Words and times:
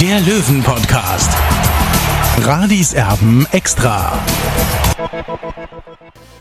der 0.00 0.20
Löwen-Podcast. 0.20 1.30
Radis 2.42 2.92
Erben 2.92 3.46
extra. 3.52 4.18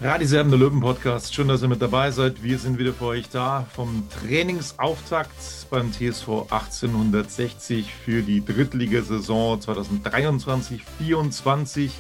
Radiserben 0.02 0.52
der 0.52 0.60
Löwen 0.60 0.82
Podcast. 0.82 1.34
Schön, 1.34 1.48
dass 1.48 1.62
ihr 1.62 1.70
mit 1.70 1.82
dabei 1.82 2.12
seid. 2.12 2.44
Wir 2.44 2.60
sind 2.60 2.80
wieder 2.80 2.92
für 2.92 3.06
euch 3.06 3.30
da 3.30 3.66
vom 3.74 4.10
Trainingsauftakt 4.10 5.32
beim 5.70 5.94
TSV 5.94 6.48
1860 6.50 7.94
für 7.94 8.22
die 8.22 8.44
Drittligasaison 8.44 9.62
2023-24, 9.62 11.92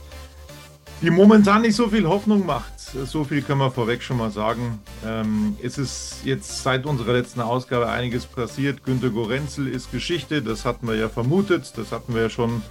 die 1.02 1.10
momentan 1.10 1.62
nicht 1.62 1.76
so 1.76 1.90
viel 1.90 2.08
Hoffnung 2.08 2.46
macht. 2.46 2.80
So 2.80 3.24
viel 3.24 3.42
können 3.42 3.60
wir 3.60 3.72
vorweg 3.72 4.02
schon 4.02 4.18
mal 4.18 4.32
sagen. 4.32 4.80
Ähm, 5.06 5.58
es 5.62 5.78
ist 5.78 6.20
jetzt 6.24 6.64
seit 6.64 6.86
unserer 6.86 7.14
letzten 7.14 7.42
Ausgabe 7.42 7.90
einiges 7.90 8.26
passiert. 8.26 8.84
Günter 8.84 9.10
Gorenzel 9.10 9.68
ist 9.68 9.92
Geschichte. 9.92 10.42
Das 10.42 10.66
hatten 10.66 10.88
wir 10.88 10.96
ja 10.96 11.10
vermutet. 11.10 11.74
Das 11.76 11.92
hatten 11.92 12.14
wir 12.14 12.24
ja 12.24 12.30
schon 12.30 12.62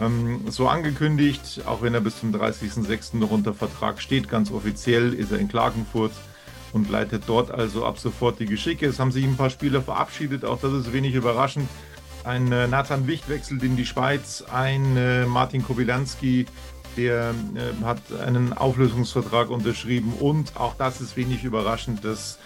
ähm, 0.00 0.42
so 0.48 0.68
angekündigt, 0.68 1.62
auch 1.66 1.82
wenn 1.82 1.94
er 1.94 2.00
bis 2.00 2.20
zum 2.20 2.32
30.06. 2.32 3.16
noch 3.16 3.30
unter 3.30 3.54
Vertrag 3.54 4.00
steht, 4.00 4.28
ganz 4.28 4.50
offiziell 4.50 5.12
ist 5.12 5.32
er 5.32 5.38
in 5.38 5.48
Klagenfurt 5.48 6.12
und 6.72 6.90
leitet 6.90 7.24
dort 7.26 7.50
also 7.50 7.84
ab 7.84 7.98
sofort 7.98 8.38
die 8.38 8.46
Geschicke. 8.46 8.86
Es 8.86 9.00
haben 9.00 9.12
sich 9.12 9.24
ein 9.24 9.36
paar 9.36 9.50
Spieler 9.50 9.82
verabschiedet, 9.82 10.44
auch 10.44 10.60
das 10.60 10.72
ist 10.72 10.92
wenig 10.92 11.14
überraschend. 11.14 11.68
Ein 12.24 12.52
äh, 12.52 12.68
Nathan 12.68 13.06
Wicht 13.06 13.28
wechselt 13.28 13.62
in 13.62 13.76
die 13.76 13.86
Schweiz, 13.86 14.44
ein 14.52 14.96
äh, 14.96 15.24
Martin 15.24 15.64
Kobilanski, 15.64 16.46
der 16.96 17.34
äh, 17.54 17.84
hat 17.84 18.00
einen 18.24 18.52
Auflösungsvertrag 18.52 19.50
unterschrieben 19.50 20.12
und 20.18 20.56
auch 20.56 20.74
das 20.76 21.00
ist 21.00 21.16
wenig 21.16 21.44
überraschend, 21.44 22.04
dass 22.04 22.38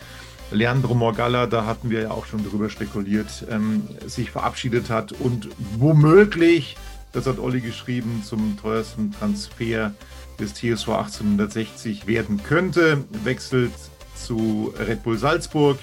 Leandro 0.50 0.94
Morgalla, 0.94 1.46
da 1.46 1.64
hatten 1.64 1.88
wir 1.90 2.02
ja 2.02 2.10
auch 2.10 2.26
schon 2.26 2.44
drüber 2.44 2.68
spekuliert, 2.68 3.46
ähm, 3.50 3.88
sich 4.06 4.30
verabschiedet 4.30 4.90
hat 4.90 5.12
und 5.12 5.48
womöglich 5.78 6.76
das 7.12 7.26
hat 7.26 7.38
Olli 7.38 7.60
geschrieben, 7.60 8.22
zum 8.24 8.58
teuersten 8.60 9.12
Transfer 9.12 9.92
des 10.40 10.54
TSV 10.54 10.88
1860 10.88 12.06
werden 12.06 12.42
könnte. 12.42 13.04
Wechselt 13.22 13.72
zu 14.14 14.72
Red 14.78 15.02
Bull 15.02 15.18
Salzburg. 15.18 15.78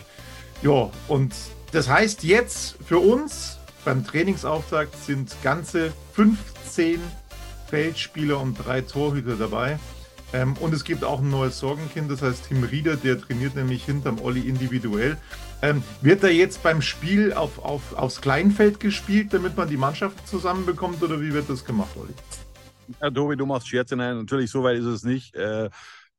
Ja, 0.63 0.89
und 1.07 1.33
das 1.71 1.87
heißt 1.87 2.23
jetzt 2.23 2.77
für 2.83 2.97
uns 2.97 3.59
beim 3.85 4.05
Trainingsauftakt 4.05 4.95
sind 5.03 5.35
ganze 5.43 5.93
15 6.13 6.99
Feldspieler 7.69 8.39
und 8.39 8.55
drei 8.55 8.81
Torhüter 8.81 9.35
dabei. 9.35 9.79
Ähm, 10.31 10.55
und 10.59 10.73
es 10.73 10.83
gibt 10.83 11.03
auch 11.03 11.19
ein 11.19 11.29
neues 11.29 11.59
Sorgenkind, 11.59 12.11
das 12.11 12.21
heißt 12.21 12.47
Tim 12.47 12.63
Rieder, 12.63 12.95
der 12.95 13.19
trainiert 13.19 13.55
nämlich 13.55 13.85
hinterm 13.85 14.19
Olli 14.21 14.41
individuell. 14.41 15.17
Ähm, 15.61 15.83
wird 16.01 16.23
er 16.23 16.31
jetzt 16.31 16.61
beim 16.61 16.81
Spiel 16.81 17.33
auf, 17.33 17.59
auf, 17.59 17.93
aufs 17.95 18.21
Kleinfeld 18.21 18.79
gespielt, 18.79 19.33
damit 19.33 19.57
man 19.57 19.67
die 19.67 19.77
Mannschaft 19.77 20.27
zusammenbekommt 20.27 21.01
oder 21.01 21.19
wie 21.19 21.33
wird 21.33 21.49
das 21.49 21.65
gemacht, 21.65 21.89
Olli? 21.95 22.13
Ja, 23.01 23.09
Tobi, 23.09 23.35
du 23.35 23.45
machst 23.45 23.67
Scherze. 23.67 23.95
Nein, 23.95 24.17
natürlich, 24.17 24.51
so 24.51 24.63
weit 24.63 24.77
ist 24.77 24.85
es 24.85 25.03
nicht. 25.03 25.35
Äh, 25.35 25.69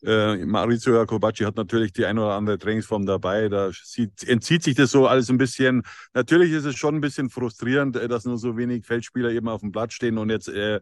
äh, 0.03 0.47
Maurizio 0.47 0.95
Jacobacci 0.95 1.45
hat 1.45 1.57
natürlich 1.57 1.93
die 1.93 2.07
ein 2.07 2.19
oder 2.19 2.35
andere 2.35 2.59
Trainingsform 2.59 3.05
dabei. 3.05 3.49
Da 3.49 3.71
sieht, 3.73 4.27
entzieht 4.27 4.63
sich 4.63 4.75
das 4.75 4.91
so 4.91 5.07
alles 5.07 5.29
ein 5.31 5.39
bisschen. 5.39 5.83
Natürlich 6.15 6.53
ist 6.53 6.65
es 6.65 6.77
schon 6.77 6.97
ein 6.97 7.01
bisschen 7.01 7.29
frustrierend, 7.29 7.97
äh, 7.97 8.09
dass 8.09 8.25
nur 8.25 8.39
so 8.39 8.57
wenig 8.57 8.87
Feldspieler 8.87 9.31
eben 9.31 9.49
auf 9.49 9.61
dem 9.61 9.73
Platz 9.73 9.95
stehen 9.95 10.17
und 10.19 10.31
jetzt 10.31 10.49
äh, 10.49 10.81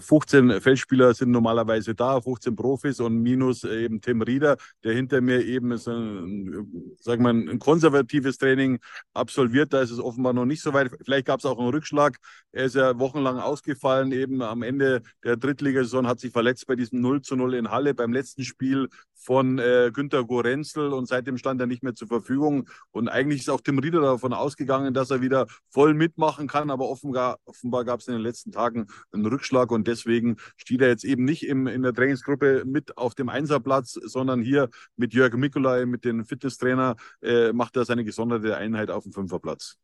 15 0.00 0.50
äh, 0.50 0.60
Feldspieler 0.60 1.14
sind 1.14 1.30
normalerweise 1.30 1.94
da, 1.94 2.20
15 2.20 2.54
Profis 2.54 3.00
und 3.00 3.22
minus 3.22 3.64
äh, 3.64 3.84
eben 3.84 4.00
Tim 4.00 4.22
Rieder, 4.22 4.56
der 4.84 4.94
hinter 4.94 5.20
mir 5.20 5.44
eben 5.44 5.72
ist 5.72 5.88
ein, 5.88 6.96
sagen 7.00 7.24
wir, 7.24 7.30
ein 7.30 7.58
konservatives 7.58 8.38
Training 8.38 8.78
absolviert. 9.14 9.72
Da 9.72 9.80
ist 9.80 9.90
es 9.90 9.98
offenbar 9.98 10.32
noch 10.32 10.44
nicht 10.44 10.62
so 10.62 10.72
weit. 10.72 10.90
Vielleicht 11.02 11.26
gab 11.26 11.40
es 11.40 11.46
auch 11.46 11.58
einen 11.58 11.70
Rückschlag. 11.70 12.18
Er 12.52 12.66
ist 12.66 12.74
ja 12.74 12.98
wochenlang 12.98 13.38
ausgefallen. 13.38 14.12
Eben 14.12 14.42
am 14.42 14.62
Ende 14.62 15.02
der 15.24 15.36
Drittligasaison 15.36 16.06
hat 16.06 16.20
sich 16.20 16.32
verletzt 16.32 16.66
bei 16.66 16.76
diesem 16.76 17.00
0 17.00 17.22
zu 17.22 17.36
0 17.36 17.54
in 17.54 17.70
Halle 17.70 17.94
beim 17.94 18.12
letzten 18.12 18.44
Spiel 18.44 18.88
von 19.20 19.58
äh, 19.58 19.90
Günter 19.92 20.24
Gorenzel 20.24 20.92
und 20.92 21.06
seitdem 21.06 21.36
stand 21.36 21.60
er 21.60 21.66
nicht 21.66 21.82
mehr 21.82 21.94
zur 21.94 22.08
Verfügung. 22.08 22.68
Und 22.90 23.08
eigentlich 23.08 23.40
ist 23.40 23.50
auch 23.50 23.60
Tim 23.60 23.78
Rieder 23.78 24.00
davon 24.00 24.32
ausgegangen, 24.32 24.94
dass 24.94 25.10
er 25.10 25.20
wieder 25.20 25.46
voll 25.68 25.94
mitmachen 25.94 26.48
kann. 26.48 26.70
Aber 26.70 26.88
offenbar, 26.88 27.38
offenbar 27.44 27.84
gab 27.84 28.00
es 28.00 28.08
in 28.08 28.14
den 28.14 28.22
letzten 28.22 28.50
Tagen 28.50 28.86
einen 29.12 29.26
Rückschlag 29.26 29.70
und 29.70 29.86
deswegen 29.86 30.36
steht 30.56 30.80
er 30.80 30.88
jetzt 30.88 31.04
eben 31.04 31.24
nicht 31.24 31.46
im, 31.46 31.66
in 31.66 31.82
der 31.82 31.92
Trainingsgruppe 31.92 32.64
mit 32.64 32.96
auf 32.96 33.14
dem 33.14 33.28
Einserplatz, 33.28 33.92
sondern 33.92 34.40
hier 34.40 34.70
mit 34.96 35.12
Jörg 35.12 35.34
Mikulai, 35.34 35.84
mit 35.84 36.04
dem 36.04 36.24
Fitnesstrainer, 36.24 36.96
äh, 37.22 37.52
macht 37.52 37.76
er 37.76 37.84
seine 37.84 38.04
gesonderte 38.04 38.56
Einheit 38.56 38.90
auf 38.90 39.04
dem 39.04 39.12
Fünferplatz. 39.12 39.76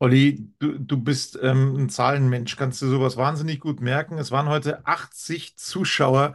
Olli, 0.00 0.48
du, 0.58 0.78
du 0.78 0.96
bist 0.96 1.38
ähm, 1.40 1.76
ein 1.76 1.88
Zahlenmensch, 1.88 2.56
kannst 2.56 2.82
du 2.82 2.88
sowas 2.88 3.16
wahnsinnig 3.16 3.60
gut 3.60 3.80
merken. 3.80 4.18
Es 4.18 4.32
waren 4.32 4.48
heute 4.48 4.86
80 4.86 5.56
Zuschauer 5.56 6.34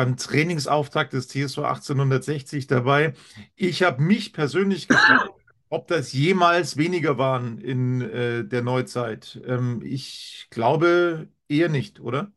beim 0.00 0.16
Trainingsauftakt 0.16 1.12
des 1.12 1.28
TSV 1.28 1.58
1860 1.58 2.66
dabei. 2.66 3.12
Ich 3.54 3.82
habe 3.82 4.00
mich 4.02 4.32
persönlich 4.32 4.88
gefragt, 4.88 5.28
ob 5.68 5.88
das 5.88 6.14
jemals 6.14 6.78
weniger 6.78 7.18
waren 7.18 7.58
in 7.58 8.00
äh, 8.00 8.42
der 8.46 8.62
Neuzeit. 8.62 9.38
Ähm, 9.44 9.82
ich 9.84 10.46
glaube 10.48 11.28
eher 11.48 11.68
nicht, 11.68 12.00
oder? 12.00 12.32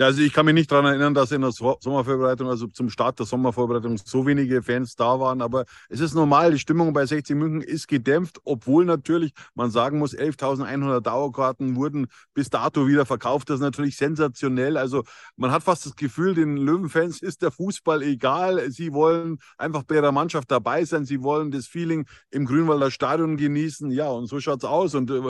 Also 0.00 0.22
ich 0.22 0.32
kann 0.32 0.46
mich 0.46 0.54
nicht 0.54 0.72
daran 0.72 0.86
erinnern, 0.86 1.12
dass 1.12 1.30
in 1.30 1.42
der 1.42 1.52
Sommervorbereitung, 1.52 2.48
also 2.48 2.66
zum 2.68 2.88
Start 2.88 3.18
der 3.18 3.26
Sommervorbereitung, 3.26 3.98
so 4.02 4.26
wenige 4.26 4.62
Fans 4.62 4.96
da 4.96 5.20
waren. 5.20 5.42
Aber 5.42 5.66
es 5.90 6.00
ist 6.00 6.14
normal, 6.14 6.52
die 6.52 6.58
Stimmung 6.58 6.94
bei 6.94 7.04
60 7.04 7.36
München 7.36 7.60
ist 7.60 7.86
gedämpft, 7.86 8.38
obwohl 8.44 8.86
natürlich 8.86 9.32
man 9.54 9.70
sagen 9.70 9.98
muss, 9.98 10.16
11.100 10.16 11.00
Dauerkarten 11.00 11.76
wurden 11.76 12.06
bis 12.32 12.48
dato 12.48 12.88
wieder 12.88 13.04
verkauft. 13.04 13.50
Das 13.50 13.56
ist 13.56 13.60
natürlich 13.60 13.98
sensationell. 13.98 14.78
Also 14.78 15.04
man 15.36 15.50
hat 15.50 15.64
fast 15.64 15.84
das 15.84 15.96
Gefühl, 15.96 16.34
den 16.34 16.56
Löwenfans 16.56 17.20
ist 17.20 17.42
der 17.42 17.50
Fußball 17.50 18.02
egal. 18.02 18.70
Sie 18.70 18.94
wollen 18.94 19.38
einfach 19.58 19.82
bei 19.82 19.96
ihrer 19.96 20.12
Mannschaft 20.12 20.50
dabei 20.50 20.82
sein. 20.86 21.04
Sie 21.04 21.22
wollen 21.22 21.50
das 21.50 21.66
Feeling 21.66 22.06
im 22.30 22.46
Grünwalder 22.46 22.90
Stadion 22.90 23.36
genießen. 23.36 23.90
Ja, 23.90 24.08
und 24.08 24.28
so 24.28 24.40
schaut 24.40 24.62
es 24.62 24.64
aus. 24.64 24.94
Und 24.94 25.10
äh, 25.10 25.20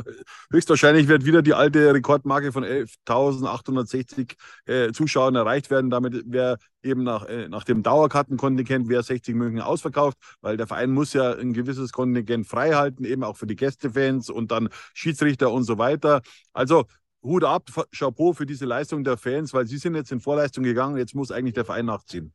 höchstwahrscheinlich 0.52 1.08
wird 1.08 1.24
wieder 1.24 1.42
die 1.42 1.54
alte 1.54 1.92
Rekordmarke 1.92 2.52
von 2.52 2.64
11.860 2.64 4.36
äh, 4.66 4.92
Zuschauern 4.92 5.34
erreicht 5.34 5.70
werden. 5.70 5.90
Damit 5.90 6.24
wäre 6.26 6.58
eben 6.82 7.02
nach, 7.02 7.26
äh, 7.26 7.48
nach 7.48 7.64
dem 7.64 7.82
Dauerkartenkontingent 7.82 8.88
wäre 8.88 9.02
60 9.02 9.34
München 9.34 9.60
ausverkauft, 9.60 10.16
weil 10.40 10.56
der 10.56 10.66
Verein 10.66 10.90
muss 10.90 11.12
ja 11.12 11.32
ein 11.32 11.52
gewisses 11.52 11.92
Kontingent 11.92 12.46
frei 12.46 12.72
halten, 12.72 13.04
eben 13.04 13.24
auch 13.24 13.36
für 13.36 13.46
die 13.46 13.56
Gästefans 13.56 14.30
und 14.30 14.50
dann 14.50 14.68
Schiedsrichter 14.94 15.52
und 15.52 15.64
so 15.64 15.78
weiter. 15.78 16.22
Also 16.52 16.84
Hut 17.22 17.44
ab, 17.44 17.68
Chapeau 17.92 18.32
für 18.32 18.46
diese 18.46 18.64
Leistung 18.64 19.04
der 19.04 19.16
Fans, 19.16 19.52
weil 19.52 19.66
sie 19.66 19.78
sind 19.78 19.94
jetzt 19.94 20.10
in 20.12 20.20
Vorleistung 20.20 20.64
gegangen. 20.64 20.96
Jetzt 20.96 21.14
muss 21.14 21.30
eigentlich 21.30 21.54
der 21.54 21.64
Verein 21.64 21.86
nachziehen. 21.86 22.32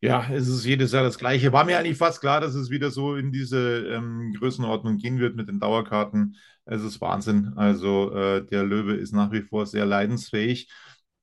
Ja, 0.00 0.28
es 0.30 0.46
ist 0.46 0.64
jedes 0.64 0.92
Jahr 0.92 1.02
das 1.02 1.18
Gleiche. 1.18 1.52
War 1.52 1.64
mir 1.64 1.78
eigentlich 1.78 1.96
fast 1.96 2.20
klar, 2.20 2.40
dass 2.40 2.54
es 2.54 2.70
wieder 2.70 2.90
so 2.90 3.16
in 3.16 3.32
diese 3.32 3.86
ähm, 3.88 4.34
Größenordnung 4.38 4.98
gehen 4.98 5.18
wird 5.18 5.36
mit 5.36 5.48
den 5.48 5.58
Dauerkarten. 5.58 6.36
Es 6.66 6.82
ist 6.82 7.00
Wahnsinn. 7.00 7.54
Also 7.56 8.12
äh, 8.14 8.44
der 8.44 8.64
Löwe 8.64 8.94
ist 8.94 9.12
nach 9.12 9.32
wie 9.32 9.42
vor 9.42 9.66
sehr 9.66 9.86
leidensfähig. 9.86 10.68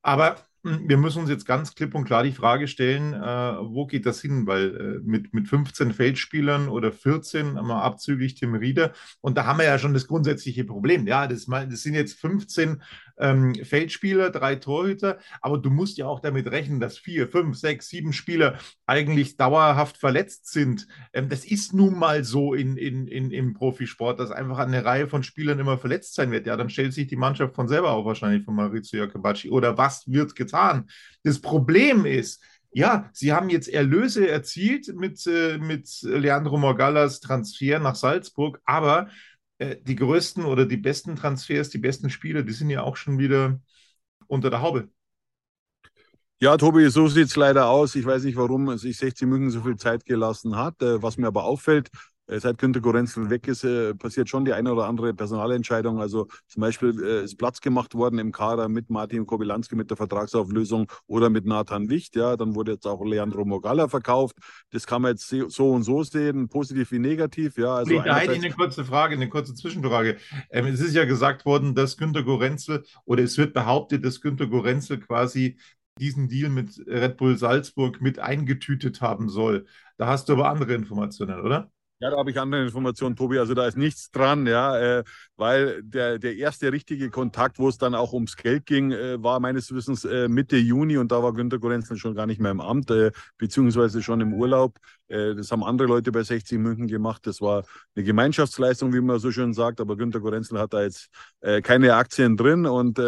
Aber 0.03 0.35
hm, 0.63 0.87
wir 0.87 0.97
müssen 0.97 1.19
uns 1.19 1.29
jetzt 1.29 1.45
ganz 1.45 1.75
klipp 1.75 1.95
und 1.95 2.05
klar 2.05 2.23
die 2.23 2.31
Frage 2.31 2.67
stellen, 2.67 3.13
äh, 3.13 3.17
wo 3.59 3.85
geht 3.85 4.05
das 4.05 4.21
hin? 4.21 4.47
Weil 4.47 4.75
äh, 4.75 4.99
mit, 5.03 5.33
mit 5.33 5.47
15 5.47 5.91
Feldspielern 5.93 6.69
oder 6.69 6.91
14, 6.91 7.53
mal 7.53 7.81
abzüglich 7.81 8.35
Tim 8.35 8.53
Rieder, 8.55 8.93
und 9.21 9.37
da 9.37 9.45
haben 9.45 9.59
wir 9.59 9.65
ja 9.65 9.79
schon 9.79 9.93
das 9.93 10.07
grundsätzliche 10.07 10.63
Problem. 10.63 11.07
Ja, 11.07 11.27
das, 11.27 11.47
das 11.47 11.81
sind 11.81 11.95
jetzt 11.95 12.19
15 12.19 12.81
ähm, 13.17 13.55
Feldspieler, 13.55 14.29
drei 14.29 14.55
Torhüter, 14.55 15.19
aber 15.41 15.57
du 15.57 15.69
musst 15.69 15.97
ja 15.97 16.07
auch 16.07 16.19
damit 16.19 16.49
rechnen, 16.51 16.79
dass 16.79 16.97
vier, 16.97 17.27
fünf, 17.27 17.57
sechs, 17.57 17.87
sieben 17.89 18.13
Spieler 18.13 18.57
eigentlich 18.85 19.37
dauerhaft 19.37 19.97
verletzt 19.97 20.51
sind. 20.51 20.87
Ähm, 21.13 21.29
das 21.29 21.45
ist 21.45 21.73
nun 21.73 21.97
mal 21.97 22.23
so 22.23 22.53
in, 22.53 22.77
in, 22.77 23.07
in, 23.07 23.31
im 23.31 23.53
Profisport, 23.53 24.19
dass 24.19 24.31
einfach 24.31 24.59
eine 24.59 24.83
Reihe 24.83 25.07
von 25.07 25.23
Spielern 25.23 25.59
immer 25.59 25.77
verletzt 25.77 26.15
sein 26.15 26.31
wird. 26.31 26.47
Ja, 26.47 26.57
dann 26.57 26.69
stellt 26.69 26.93
sich 26.93 27.07
die 27.07 27.15
Mannschaft 27.15 27.55
von 27.55 27.67
selber 27.67 27.91
auf, 27.91 28.05
wahrscheinlich 28.05 28.43
von 28.43 28.55
Maurizio 28.55 28.99
Jacobacci. 28.99 29.49
Oder 29.49 29.77
was 29.77 30.07
wird 30.07 30.35
getan? 30.35 30.89
Das 31.23 31.39
Problem 31.39 32.05
ist, 32.05 32.43
ja, 32.75 33.09
sie 33.13 33.31
haben 33.33 33.49
jetzt 33.49 33.67
Erlöse 33.67 34.27
erzielt 34.27 34.87
mit, 34.95 35.25
äh, 35.27 35.59
mit 35.59 35.87
Leandro 36.01 36.57
Morgallas 36.57 37.19
Transfer 37.19 37.79
nach 37.79 37.95
Salzburg, 37.95 38.59
aber 38.65 39.09
äh, 39.63 39.77
die 39.81 39.95
größten 39.95 40.43
oder 40.45 40.65
die 40.65 40.77
besten 40.77 41.15
Transfers, 41.15 41.69
die 41.69 41.77
besten 41.77 42.09
Spieler, 42.09 42.43
die 42.43 42.53
sind 42.53 42.69
ja 42.69 42.83
auch 42.83 42.97
schon 42.97 43.17
wieder 43.17 43.59
unter 44.27 44.49
der 44.49 44.61
Haube. 44.61 44.89
Ja, 46.39 46.57
Tobi, 46.57 46.89
so 46.89 47.07
sieht 47.07 47.27
es 47.27 47.35
leider 47.37 47.69
aus. 47.69 47.95
Ich 47.95 48.05
weiß 48.05 48.23
nicht, 48.23 48.35
warum 48.35 48.77
sich 48.77 48.97
60 48.97 49.27
München 49.27 49.49
so 49.51 49.61
viel 49.61 49.77
Zeit 49.77 50.03
gelassen 50.03 50.57
hat. 50.57 50.81
Äh, 50.81 51.01
was 51.01 51.17
mir 51.17 51.27
aber 51.27 51.45
auffällt, 51.45 51.89
seit 52.27 52.57
Günter 52.57 52.79
Gorenzel 52.79 53.29
weg 53.29 53.47
ist, 53.47 53.63
äh, 53.63 53.93
passiert 53.93 54.29
schon 54.29 54.45
die 54.45 54.53
eine 54.53 54.71
oder 54.71 54.87
andere 54.87 55.13
Personalentscheidung. 55.13 55.99
Also 55.99 56.27
zum 56.47 56.61
Beispiel 56.61 57.03
äh, 57.03 57.23
ist 57.23 57.37
Platz 57.37 57.59
gemacht 57.61 57.95
worden 57.95 58.19
im 58.19 58.31
Kader 58.31 58.69
mit 58.69 58.89
Martin 58.89 59.25
Kobylanski 59.25 59.75
mit 59.75 59.89
der 59.89 59.97
Vertragsauflösung 59.97 60.91
oder 61.07 61.29
mit 61.29 61.45
Nathan 61.45 61.89
Wicht. 61.89 62.15
Ja, 62.15 62.37
dann 62.37 62.55
wurde 62.55 62.73
jetzt 62.73 62.87
auch 62.87 63.03
Leandro 63.03 63.45
Mogalla 63.45 63.87
verkauft. 63.87 64.37
Das 64.71 64.87
kann 64.87 65.01
man 65.01 65.11
jetzt 65.11 65.27
so 65.29 65.71
und 65.71 65.83
so 65.83 66.03
sehen, 66.03 66.47
positiv 66.47 66.91
wie 66.91 66.99
negativ. 66.99 67.57
Ja, 67.57 67.75
also 67.75 67.99
da 67.99 68.17
hätte 68.17 68.33
ich 68.33 68.43
eine 68.43 68.53
kurze 68.53 68.85
Frage, 68.85 69.15
eine 69.15 69.29
kurze 69.29 69.53
Zwischenfrage. 69.53 70.17
Ähm, 70.49 70.67
es 70.67 70.79
ist 70.79 70.95
ja 70.95 71.05
gesagt 71.05 71.45
worden, 71.45 71.75
dass 71.75 71.97
Günter 71.97 72.23
Gorenzel 72.23 72.83
oder 73.05 73.23
es 73.23 73.37
wird 73.37 73.53
behauptet, 73.53 74.05
dass 74.05 74.21
Günter 74.21 74.47
Gorenzel 74.47 74.99
quasi 74.99 75.57
diesen 75.99 76.27
Deal 76.27 76.49
mit 76.49 76.81
Red 76.87 77.17
Bull 77.17 77.37
Salzburg 77.37 78.01
mit 78.01 78.19
eingetütet 78.19 79.01
haben 79.01 79.29
soll. 79.29 79.65
Da 79.97 80.07
hast 80.07 80.27
du 80.27 80.33
aber 80.33 80.49
andere 80.49 80.73
Informationen, 80.73 81.39
oder? 81.39 81.69
Ja, 82.03 82.09
da 82.09 82.17
habe 82.17 82.31
ich 82.31 82.37
andere 82.37 82.61
Informationen, 82.63 83.15
Tobi. 83.15 83.39
Also 83.39 83.53
da 83.53 83.65
ist 83.65 83.77
nichts 83.77 84.11
dran, 84.11 84.45
ja, 84.45 84.77
äh, 84.77 85.03
weil 85.37 85.81
der, 85.83 86.19
der 86.19 86.35
erste 86.35 86.69
richtige 86.73 87.09
Kontakt, 87.09 87.59
wo 87.59 87.69
es 87.69 87.77
dann 87.77 87.95
auch 87.95 88.11
ums 88.11 88.35
Geld 88.35 88.65
ging, 88.65 88.91
äh, 88.91 89.23
war 89.23 89.39
meines 89.39 89.73
Wissens 89.73 90.03
äh, 90.03 90.27
Mitte 90.27 90.57
Juni 90.57 90.97
und 90.97 91.13
da 91.13 91.23
war 91.23 91.33
Günter 91.33 91.59
Gorenzel 91.59 91.95
schon 91.95 92.13
gar 92.13 92.25
nicht 92.25 92.41
mehr 92.41 92.51
im 92.51 92.59
Amt, 92.59 92.91
beziehungsweise 93.37 94.03
schon 94.03 94.19
im 94.19 94.33
Urlaub. 94.33 94.75
Das 95.07 95.51
haben 95.51 95.63
andere 95.63 95.87
Leute 95.87 96.11
bei 96.11 96.23
60 96.23 96.59
München 96.59 96.87
gemacht. 96.87 97.25
Das 97.25 97.39
war 97.39 97.63
eine 97.95 98.03
Gemeinschaftsleistung, 98.03 98.93
wie 98.93 98.99
man 98.99 99.19
so 99.19 99.31
schön 99.31 99.53
sagt, 99.53 99.79
aber 99.79 99.95
Günter 99.95 100.19
Gorenzel 100.19 100.59
hat 100.59 100.73
da 100.73 100.81
jetzt 100.81 101.09
keine 101.61 101.95
Aktien 101.95 102.35
drin 102.35 102.65
und 102.65 102.99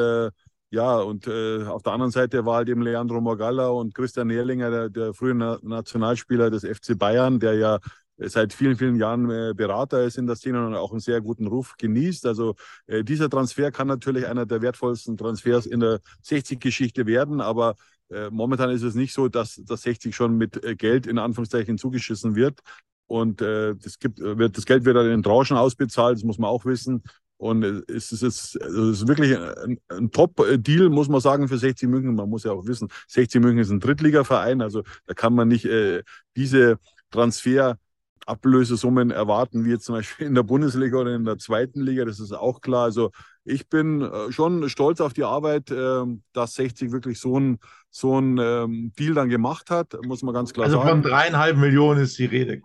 ja, 0.69 0.97
und 0.97 1.27
auf 1.27 1.83
der 1.83 1.93
anderen 1.93 2.11
Seite 2.11 2.45
war 2.45 2.57
halt 2.57 2.69
eben 2.69 2.81
Leandro 2.81 3.21
Morgalla 3.21 3.67
und 3.69 3.95
Christian 3.95 4.27
Nährlinger, 4.27 4.69
der, 4.69 4.89
der 4.89 5.13
frühe 5.13 5.33
Na 5.33 5.57
Nationalspieler 5.61 6.49
des 6.49 6.63
FC 6.63 6.97
Bayern, 6.97 7.39
der 7.39 7.55
ja 7.55 7.79
seit 8.17 8.53
vielen, 8.53 8.77
vielen 8.77 8.95
Jahren 8.95 9.29
äh, 9.29 9.53
Berater 9.55 10.03
ist 10.03 10.17
in 10.17 10.27
der 10.27 10.35
Szene 10.35 10.65
und 10.65 10.75
auch 10.75 10.91
einen 10.91 10.99
sehr 10.99 11.21
guten 11.21 11.47
Ruf 11.47 11.75
genießt. 11.77 12.25
Also 12.25 12.55
äh, 12.87 13.03
dieser 13.03 13.29
Transfer 13.29 13.71
kann 13.71 13.87
natürlich 13.87 14.27
einer 14.27 14.45
der 14.45 14.61
wertvollsten 14.61 15.17
Transfers 15.17 15.65
in 15.65 15.79
der 15.79 15.99
60-Geschichte 16.25 17.05
werden, 17.05 17.41
aber 17.41 17.75
äh, 18.09 18.29
momentan 18.29 18.69
ist 18.69 18.83
es 18.83 18.95
nicht 18.95 19.13
so, 19.13 19.27
dass 19.27 19.61
das 19.65 19.81
60 19.81 20.15
schon 20.15 20.37
mit 20.37 20.61
Geld 20.77 21.07
in 21.07 21.17
Anführungszeichen 21.17 21.77
zugeschissen 21.77 22.35
wird. 22.35 22.59
Und 23.07 23.39
das, 23.39 23.99
gibt, 23.99 24.19
wird, 24.19 24.57
das 24.57 24.65
Geld 24.65 24.83
wird 24.83 24.97
dann 24.97 25.11
in 25.11 25.21
Tranchen 25.21 25.57
ausbezahlt, 25.57 26.17
das 26.17 26.23
muss 26.23 26.39
man 26.39 26.49
auch 26.49 26.65
wissen. 26.65 27.03
Und 27.37 27.63
es 27.63 28.11
ist, 28.11 28.23
es 28.23 28.55
ist 28.55 29.07
wirklich 29.07 29.37
ein, 29.37 29.79
ein 29.89 30.09
Top-Deal, 30.09 30.89
muss 30.89 31.07
man 31.07 31.21
sagen, 31.21 31.47
für 31.47 31.59
60 31.59 31.87
München. 31.87 32.15
Man 32.15 32.29
muss 32.29 32.45
ja 32.45 32.51
auch 32.51 32.65
wissen, 32.65 32.87
60 33.09 33.41
München 33.41 33.59
ist 33.59 33.69
ein 33.69 33.79
Drittligaverein, 33.79 34.59
also 34.61 34.81
da 35.05 35.13
kann 35.13 35.35
man 35.35 35.47
nicht 35.47 35.65
äh, 35.65 36.01
diese 36.35 36.79
Transfer 37.11 37.77
Ablösesummen 38.25 39.11
erwarten, 39.11 39.65
wie 39.65 39.71
jetzt 39.71 39.85
zum 39.85 39.95
Beispiel 39.95 40.27
in 40.27 40.35
der 40.35 40.43
Bundesliga 40.43 40.97
oder 40.97 41.15
in 41.15 41.25
der 41.25 41.37
zweiten 41.37 41.81
Liga. 41.81 42.05
Das 42.05 42.19
ist 42.19 42.31
auch 42.31 42.61
klar. 42.61 42.83
Also 42.85 43.11
ich 43.43 43.69
bin 43.69 44.01
äh, 44.01 44.31
schon 44.31 44.67
stolz 44.69 45.01
auf 45.01 45.13
die 45.13 45.23
Arbeit, 45.23 45.71
ähm, 45.71 46.23
dass 46.33 46.55
60 46.55 46.91
wirklich 46.91 47.19
so 47.19 47.39
ein, 47.39 47.59
so 47.89 48.19
ein 48.19 48.37
ähm, 48.39 48.91
Deal 48.97 49.13
dann 49.13 49.29
gemacht 49.29 49.69
hat, 49.69 49.95
muss 50.03 50.23
man 50.23 50.33
ganz 50.33 50.53
klar 50.53 50.65
also 50.65 50.77
sagen. 50.77 50.89
Also 50.89 51.01
von 51.01 51.11
dreieinhalb 51.11 51.57
Millionen 51.57 52.01
ist 52.01 52.17
die 52.17 52.25
Rede. 52.25 52.61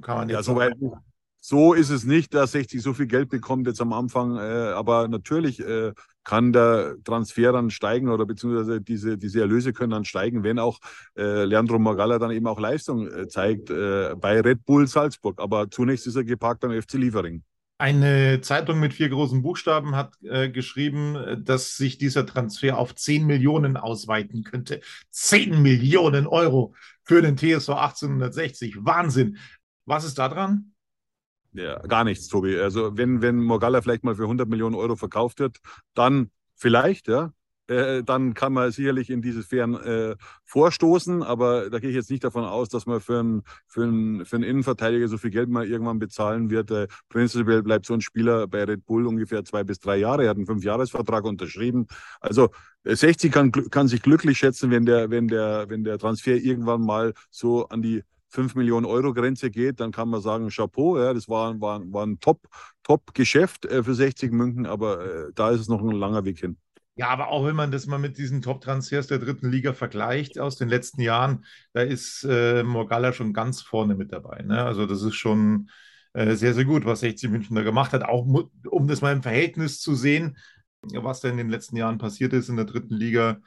Kann 0.00 0.16
man 0.18 0.28
jetzt 0.28 0.36
ja, 0.36 0.42
so 0.42 0.56
weit, 0.56 0.74
so 1.46 1.74
ist 1.74 1.90
es 1.90 2.04
nicht, 2.04 2.32
dass 2.32 2.52
60 2.52 2.80
so 2.80 2.94
viel 2.94 3.06
Geld 3.06 3.28
bekommt 3.28 3.66
jetzt 3.66 3.82
am 3.82 3.92
Anfang. 3.92 4.38
Äh, 4.38 4.40
aber 4.40 5.08
natürlich 5.08 5.60
äh, 5.60 5.92
kann 6.24 6.54
der 6.54 6.96
Transfer 7.04 7.52
dann 7.52 7.68
steigen 7.68 8.08
oder 8.08 8.24
beziehungsweise 8.24 8.80
diese, 8.80 9.18
diese 9.18 9.40
Erlöse 9.42 9.74
können 9.74 9.90
dann 9.90 10.06
steigen, 10.06 10.42
wenn 10.42 10.58
auch 10.58 10.78
äh, 11.18 11.44
Leandro 11.44 11.78
Magalla 11.78 12.18
dann 12.18 12.30
eben 12.30 12.46
auch 12.46 12.58
Leistung 12.58 13.08
äh, 13.08 13.28
zeigt 13.28 13.68
äh, 13.68 14.14
bei 14.18 14.40
Red 14.40 14.64
Bull 14.64 14.86
Salzburg. 14.86 15.38
Aber 15.38 15.70
zunächst 15.70 16.06
ist 16.06 16.16
er 16.16 16.24
geparkt 16.24 16.60
beim 16.62 16.80
FC 16.80 16.94
Liefering. 16.94 17.42
Eine 17.76 18.40
Zeitung 18.40 18.80
mit 18.80 18.94
vier 18.94 19.10
großen 19.10 19.42
Buchstaben 19.42 19.94
hat 19.94 20.14
äh, 20.22 20.48
geschrieben, 20.48 21.42
dass 21.44 21.76
sich 21.76 21.98
dieser 21.98 22.24
Transfer 22.24 22.78
auf 22.78 22.94
10 22.94 23.26
Millionen 23.26 23.76
ausweiten 23.76 24.44
könnte. 24.44 24.80
10 25.10 25.60
Millionen 25.60 26.26
Euro 26.26 26.74
für 27.02 27.20
den 27.20 27.36
TSV 27.36 27.68
1860. 27.68 28.76
Wahnsinn. 28.78 29.36
Was 29.84 30.06
ist 30.06 30.18
da 30.18 30.30
dran? 30.30 30.70
Ja, 31.54 31.78
gar 31.86 32.04
nichts, 32.04 32.28
Tobi. 32.28 32.58
Also 32.58 32.96
wenn, 32.96 33.22
wenn 33.22 33.36
Morgalla 33.36 33.80
vielleicht 33.80 34.02
mal 34.04 34.16
für 34.16 34.24
100 34.24 34.48
Millionen 34.48 34.74
Euro 34.74 34.96
verkauft 34.96 35.38
wird, 35.38 35.58
dann 35.94 36.30
vielleicht, 36.56 37.08
ja. 37.08 37.32
Äh, 37.66 38.02
dann 38.02 38.34
kann 38.34 38.52
man 38.52 38.70
sicherlich 38.72 39.08
in 39.08 39.22
diese 39.22 39.42
Sphären 39.42 39.74
äh, 39.74 40.16
vorstoßen, 40.44 41.22
aber 41.22 41.70
da 41.70 41.78
gehe 41.78 41.88
ich 41.88 41.96
jetzt 41.96 42.10
nicht 42.10 42.22
davon 42.22 42.44
aus, 42.44 42.68
dass 42.68 42.84
man 42.84 43.00
für 43.00 43.20
einen, 43.20 43.42
für 43.66 43.84
einen, 43.84 44.26
für 44.26 44.36
einen 44.36 44.44
Innenverteidiger 44.44 45.08
so 45.08 45.16
viel 45.16 45.30
Geld 45.30 45.48
mal 45.48 45.66
irgendwann 45.66 45.98
bezahlen 45.98 46.50
wird. 46.50 46.70
Äh, 46.70 46.88
prinzipiell 47.08 47.62
bleibt 47.62 47.86
so 47.86 47.94
ein 47.94 48.02
Spieler 48.02 48.46
bei 48.48 48.64
Red 48.64 48.84
Bull 48.84 49.06
ungefähr 49.06 49.46
zwei 49.46 49.64
bis 49.64 49.78
drei 49.80 49.96
Jahre. 49.96 50.24
Er 50.24 50.30
hat 50.30 50.36
einen 50.36 50.44
Fünfjahresvertrag 50.44 51.24
unterschrieben. 51.24 51.86
Also 52.20 52.50
60 52.84 53.30
äh, 53.30 53.32
kann, 53.32 53.50
kann 53.50 53.88
sich 53.88 54.02
glücklich 54.02 54.36
schätzen, 54.36 54.70
wenn 54.70 54.84
der, 54.84 55.08
wenn, 55.08 55.28
der, 55.28 55.70
wenn 55.70 55.84
der 55.84 55.96
Transfer 55.96 56.36
irgendwann 56.36 56.82
mal 56.82 57.14
so 57.30 57.66
an 57.68 57.80
die 57.80 58.02
5 58.34 58.56
Millionen 58.56 58.84
Euro 58.84 59.14
Grenze 59.14 59.50
geht, 59.50 59.80
dann 59.80 59.92
kann 59.92 60.08
man 60.08 60.20
sagen, 60.20 60.48
Chapeau, 60.48 60.98
ja, 60.98 61.14
das 61.14 61.28
war, 61.28 61.60
war, 61.60 61.80
war 61.92 62.04
ein 62.04 62.18
Top-Geschäft 62.20 63.62
Top 63.62 63.72
äh, 63.72 63.82
für 63.82 63.94
60 63.94 64.32
München, 64.32 64.66
aber 64.66 65.04
äh, 65.04 65.32
da 65.34 65.50
ist 65.50 65.60
es 65.60 65.68
noch 65.68 65.80
ein 65.80 65.90
langer 65.92 66.24
Weg 66.24 66.40
hin. 66.40 66.56
Ja, 66.96 67.08
aber 67.08 67.28
auch 67.28 67.44
wenn 67.46 67.56
man 67.56 67.70
das 67.72 67.86
mal 67.86 67.98
mit 67.98 68.18
diesen 68.18 68.42
Top-Transfers 68.42 69.06
der 69.08 69.18
dritten 69.18 69.50
Liga 69.50 69.72
vergleicht 69.72 70.38
aus 70.38 70.56
den 70.56 70.68
letzten 70.68 71.00
Jahren, 71.00 71.44
da 71.72 71.82
ist 71.82 72.24
äh, 72.28 72.62
Morgalla 72.62 73.12
schon 73.12 73.32
ganz 73.32 73.62
vorne 73.62 73.94
mit 73.94 74.12
dabei. 74.12 74.42
Ne? 74.42 74.64
Also 74.64 74.86
das 74.86 75.02
ist 75.02 75.14
schon 75.14 75.70
äh, 76.12 76.34
sehr, 76.34 76.54
sehr 76.54 76.64
gut, 76.64 76.84
was 76.84 77.00
60 77.00 77.30
München 77.30 77.56
da 77.56 77.62
gemacht 77.62 77.92
hat. 77.92 78.04
Auch 78.04 78.26
um 78.70 78.86
das 78.86 79.00
mal 79.00 79.12
im 79.12 79.22
Verhältnis 79.22 79.80
zu 79.80 79.94
sehen, 79.94 80.36
was 80.82 81.20
da 81.20 81.28
in 81.28 81.36
den 81.36 81.48
letzten 81.48 81.76
Jahren 81.76 81.98
passiert 81.98 82.32
ist 82.32 82.48
in 82.48 82.56
der 82.56 82.66
dritten 82.66 82.94
Liga 82.94 83.38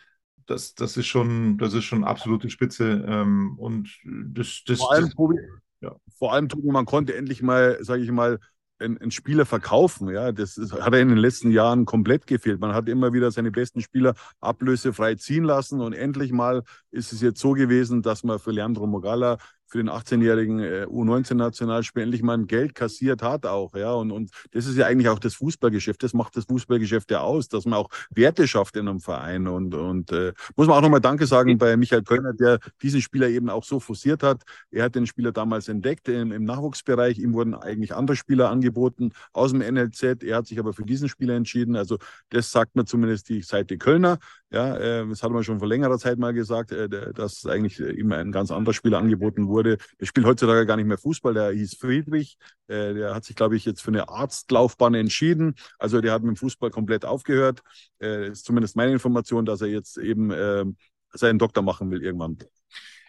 das, 0.47 0.73
das, 0.75 0.97
ist 0.97 1.07
schon, 1.07 1.57
das 1.57 1.73
ist 1.73 1.83
schon 1.83 2.03
absolute 2.03 2.49
Spitze. 2.49 3.05
Ähm, 3.07 3.55
und 3.57 3.89
das, 4.05 4.63
das, 4.65 4.79
vor 4.79 4.93
allem, 4.93 5.09
Tobi, 5.11 5.35
ja. 5.81 5.95
vor 6.17 6.33
allem, 6.33 6.49
Tobi, 6.49 6.71
man 6.71 6.85
konnte 6.85 7.15
endlich 7.15 7.41
mal, 7.43 7.77
sage 7.81 8.01
ich 8.01 8.11
mal, 8.11 8.39
einen 8.79 9.11
Spieler 9.11 9.45
verkaufen. 9.45 10.09
Ja, 10.09 10.31
das 10.31 10.57
ist, 10.57 10.73
hat 10.73 10.93
er 10.93 11.01
in 11.01 11.09
den 11.09 11.17
letzten 11.17 11.51
Jahren 11.51 11.85
komplett 11.85 12.27
gefehlt. 12.27 12.59
Man 12.59 12.73
hat 12.73 12.87
immer 12.89 13.13
wieder 13.13 13.31
seine 13.31 13.51
besten 13.51 13.81
Spieler 13.81 14.13
ablösefrei 14.39 15.15
ziehen 15.15 15.43
lassen 15.43 15.81
und 15.81 15.93
endlich 15.93 16.31
mal 16.31 16.63
ist 16.91 17.11
es 17.11 17.21
jetzt 17.21 17.39
so 17.39 17.53
gewesen, 17.53 18.01
dass 18.01 18.23
man 18.23 18.39
für 18.39 18.51
Leandro 18.51 18.85
Mogala 18.85 19.37
für 19.67 19.79
den 19.79 19.89
18-jährigen 19.89 20.59
äh, 20.59 20.85
U19-Nationalspieler 20.89 22.03
endlich 22.03 22.23
mal 22.23 22.35
ein 22.35 22.47
Geld 22.47 22.73
kassiert 22.73 23.21
hat 23.21 23.45
auch, 23.45 23.75
ja. 23.75 23.93
Und, 23.93 24.11
und 24.11 24.31
das 24.51 24.65
ist 24.65 24.77
ja 24.77 24.85
eigentlich 24.85 25.09
auch 25.09 25.19
das 25.19 25.35
Fußballgeschäft. 25.35 26.01
Das 26.01 26.13
macht 26.13 26.37
das 26.37 26.45
Fußballgeschäft 26.45 27.11
ja 27.11 27.21
aus, 27.21 27.49
dass 27.49 27.65
man 27.65 27.79
auch 27.79 27.89
Werte 28.09 28.47
schafft 28.47 28.77
in 28.77 28.87
einem 28.87 28.99
Verein. 28.99 29.47
Und, 29.47 29.75
und 29.75 30.11
äh, 30.11 30.33
muss 30.55 30.67
man 30.67 30.77
auch 30.77 30.81
nochmal 30.81 31.01
Danke 31.01 31.25
sagen 31.25 31.57
bei 31.57 31.75
Michael 31.75 32.03
Kölner, 32.03 32.33
der 32.33 32.59
diesen 32.81 33.01
Spieler 33.01 33.27
eben 33.27 33.49
auch 33.49 33.63
so 33.63 33.79
forciert 33.79 34.23
hat. 34.23 34.43
Er 34.71 34.85
hat 34.85 34.95
den 34.95 35.05
Spieler 35.05 35.31
damals 35.31 35.67
entdeckt 35.67 36.07
im, 36.07 36.31
im 36.31 36.45
Nachwuchsbereich. 36.45 37.19
Ihm 37.19 37.33
wurden 37.33 37.53
eigentlich 37.53 37.93
andere 37.93 38.15
Spieler 38.15 38.49
angeboten 38.49 39.11
aus 39.33 39.51
dem 39.51 39.59
NLZ. 39.59 40.23
Er 40.23 40.37
hat 40.37 40.47
sich 40.47 40.59
aber 40.59 40.73
für 40.73 40.83
diesen 40.83 41.09
Spieler 41.09 41.35
entschieden. 41.35 41.75
Also 41.75 41.97
das 42.29 42.51
sagt 42.51 42.75
mir 42.75 42.85
zumindest 42.85 43.29
die 43.29 43.41
Seite 43.41 43.77
Kölner. 43.77 44.19
Ja, 44.49 44.77
äh, 44.77 45.07
das 45.07 45.23
hat 45.23 45.31
man 45.31 45.43
schon 45.43 45.59
vor 45.59 45.67
längerer 45.67 45.97
Zeit 45.97 46.17
mal 46.19 46.33
gesagt, 46.33 46.71
äh, 46.71 46.87
dass 47.13 47.45
eigentlich 47.45 47.81
äh, 47.81 47.91
ihm 47.91 48.13
ein 48.13 48.31
ganz 48.31 48.49
anderer 48.49 48.73
Spieler 48.73 48.97
angeboten 48.97 49.47
wurde. 49.47 49.56
Er 49.65 50.05
spielt 50.05 50.25
heutzutage 50.25 50.65
gar 50.65 50.77
nicht 50.77 50.85
mehr 50.85 50.97
Fußball, 50.97 51.33
der 51.33 51.51
hieß 51.51 51.75
Friedrich. 51.75 52.37
Äh, 52.67 52.93
der 52.93 53.15
hat 53.15 53.25
sich, 53.25 53.35
glaube 53.35 53.55
ich, 53.55 53.65
jetzt 53.65 53.81
für 53.81 53.91
eine 53.91 54.09
Arztlaufbahn 54.09 54.93
entschieden. 54.93 55.55
Also 55.79 56.01
der 56.01 56.13
hat 56.13 56.23
mit 56.23 56.35
dem 56.35 56.37
Fußball 56.37 56.69
komplett 56.69 57.05
aufgehört. 57.05 57.61
Äh, 58.01 58.29
ist 58.29 58.45
zumindest 58.45 58.75
meine 58.75 58.91
Information, 58.91 59.45
dass 59.45 59.61
er 59.61 59.67
jetzt 59.67 59.97
eben 59.97 60.31
äh, 60.31 60.65
seinen 61.13 61.39
Doktor 61.39 61.61
machen 61.61 61.91
will 61.91 62.03
irgendwann. 62.03 62.37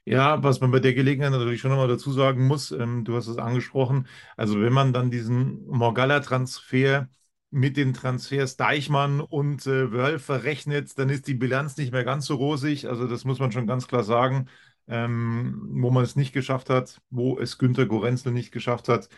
Ja, 0.04 0.42
was 0.42 0.60
man 0.60 0.70
bei 0.70 0.80
der 0.80 0.94
Gelegenheit 0.94 1.32
natürlich 1.32 1.60
schon 1.60 1.70
nochmal 1.70 1.88
dazu 1.88 2.12
sagen 2.12 2.46
muss, 2.46 2.70
ähm, 2.70 3.04
du 3.04 3.14
hast 3.14 3.26
es 3.26 3.36
angesprochen, 3.36 4.06
also 4.38 4.58
wenn 4.58 4.72
man 4.72 4.94
dann 4.94 5.10
diesen 5.10 5.66
Morgalla-Transfer 5.66 7.08
mit 7.50 7.76
den 7.76 7.94
Transfers 7.94 8.56
Deichmann 8.56 9.20
und 9.20 9.66
äh, 9.66 9.92
Wörl 9.92 10.18
verrechnet, 10.18 10.98
dann 10.98 11.08
ist 11.10 11.26
die 11.26 11.34
Bilanz 11.34 11.76
nicht 11.76 11.92
mehr 11.92 12.04
ganz 12.04 12.26
so 12.26 12.36
rosig. 12.36 12.88
Also 12.88 13.06
das 13.06 13.24
muss 13.24 13.38
man 13.38 13.52
schon 13.52 13.66
ganz 13.66 13.88
klar 13.88 14.04
sagen. 14.04 14.48
Ähm, 14.88 15.68
wo 15.82 15.90
man 15.90 16.04
es 16.04 16.16
nicht 16.16 16.32
geschafft 16.32 16.70
hat, 16.70 17.00
wo 17.10 17.38
es 17.38 17.58
Günter 17.58 17.86
Gorenzel 17.86 18.32
nicht 18.32 18.52
geschafft 18.52 18.88
hat, 18.88 19.08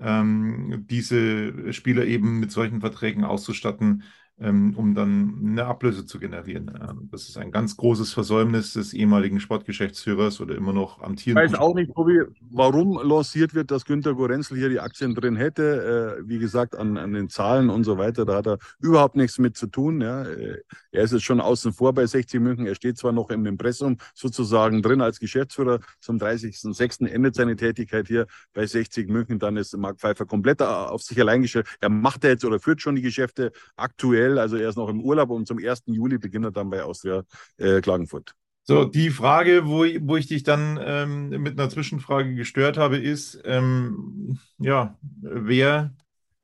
ähm, 0.00 0.86
diese 0.88 1.72
Spieler 1.72 2.04
eben 2.04 2.40
mit 2.40 2.50
solchen 2.50 2.80
Verträgen 2.80 3.24
auszustatten, 3.24 4.02
um 4.40 4.94
dann 4.94 5.38
eine 5.42 5.66
Ablöse 5.66 6.06
zu 6.06 6.18
generieren. 6.18 6.70
Das 7.10 7.28
ist 7.28 7.36
ein 7.36 7.50
ganz 7.50 7.76
großes 7.76 8.12
Versäumnis 8.12 8.72
des 8.72 8.94
ehemaligen 8.94 9.38
Sportgeschäftsführers 9.38 10.40
oder 10.40 10.54
immer 10.54 10.72
noch 10.72 11.02
amtierenden. 11.02 11.44
Ich 11.44 11.52
weiß 11.52 11.60
auch 11.60 11.74
nicht, 11.74 11.92
Tobi, 11.94 12.22
warum 12.50 12.98
lanciert 13.06 13.54
wird, 13.54 13.70
dass 13.70 13.84
Günter 13.84 14.14
Gorenzel 14.14 14.56
hier 14.56 14.70
die 14.70 14.80
Aktien 14.80 15.14
drin 15.14 15.36
hätte. 15.36 16.18
Äh, 16.20 16.28
wie 16.28 16.38
gesagt, 16.38 16.74
an, 16.76 16.96
an, 16.96 17.12
den 17.12 17.28
Zahlen 17.28 17.68
und 17.68 17.84
so 17.84 17.98
weiter, 17.98 18.24
da 18.24 18.36
hat 18.36 18.46
er 18.46 18.58
überhaupt 18.80 19.16
nichts 19.16 19.38
mit 19.38 19.56
zu 19.56 19.66
tun. 19.66 20.00
Ja. 20.00 20.22
Äh, 20.22 20.62
er 20.90 21.04
ist 21.04 21.12
jetzt 21.12 21.24
schon 21.24 21.40
außen 21.40 21.72
vor 21.72 21.92
bei 21.92 22.06
60 22.06 22.40
München. 22.40 22.66
Er 22.66 22.74
steht 22.74 22.96
zwar 22.96 23.12
noch 23.12 23.30
im 23.30 23.44
Impressum 23.44 23.98
sozusagen 24.14 24.80
drin 24.80 25.02
als 25.02 25.20
Geschäftsführer. 25.20 25.80
Zum 26.00 26.16
30.06. 26.16 27.06
endet 27.06 27.34
seine 27.34 27.56
Tätigkeit 27.56 28.08
hier 28.08 28.26
bei 28.54 28.66
60 28.66 29.08
München. 29.08 29.38
Dann 29.38 29.56
ist 29.56 29.76
Marc 29.76 30.00
Pfeiffer 30.00 30.24
komplett 30.24 30.62
auf 30.62 31.02
sich 31.02 31.20
allein 31.20 31.42
gestellt. 31.42 31.66
Er 31.80 31.90
macht 31.90 32.24
jetzt 32.24 32.44
oder 32.44 32.58
führt 32.58 32.80
schon 32.80 32.96
die 32.96 33.02
Geschäfte 33.02 33.52
aktuell 33.76 34.29
aktuell, 34.30 34.38
also 34.38 34.56
er 34.56 34.68
ist 34.68 34.76
noch 34.76 34.88
im 34.88 35.00
Urlaub 35.00 35.30
und 35.30 35.46
zum 35.46 35.58
1. 35.58 35.82
Juli 35.86 36.18
beginnt 36.18 36.44
er 36.44 36.50
dann 36.50 36.70
bei 36.70 36.82
Austria 36.82 37.24
äh, 37.58 37.80
Klagenfurt. 37.80 38.34
So, 38.64 38.84
die 38.84 39.10
Frage, 39.10 39.66
wo, 39.66 39.84
wo 40.06 40.16
ich 40.16 40.28
dich 40.28 40.44
dann 40.44 40.78
ähm, 40.80 41.28
mit 41.42 41.58
einer 41.58 41.70
Zwischenfrage 41.70 42.34
gestört 42.34 42.76
habe, 42.76 42.98
ist, 42.98 43.40
ähm, 43.44 44.38
ja, 44.58 44.96
wer 45.22 45.92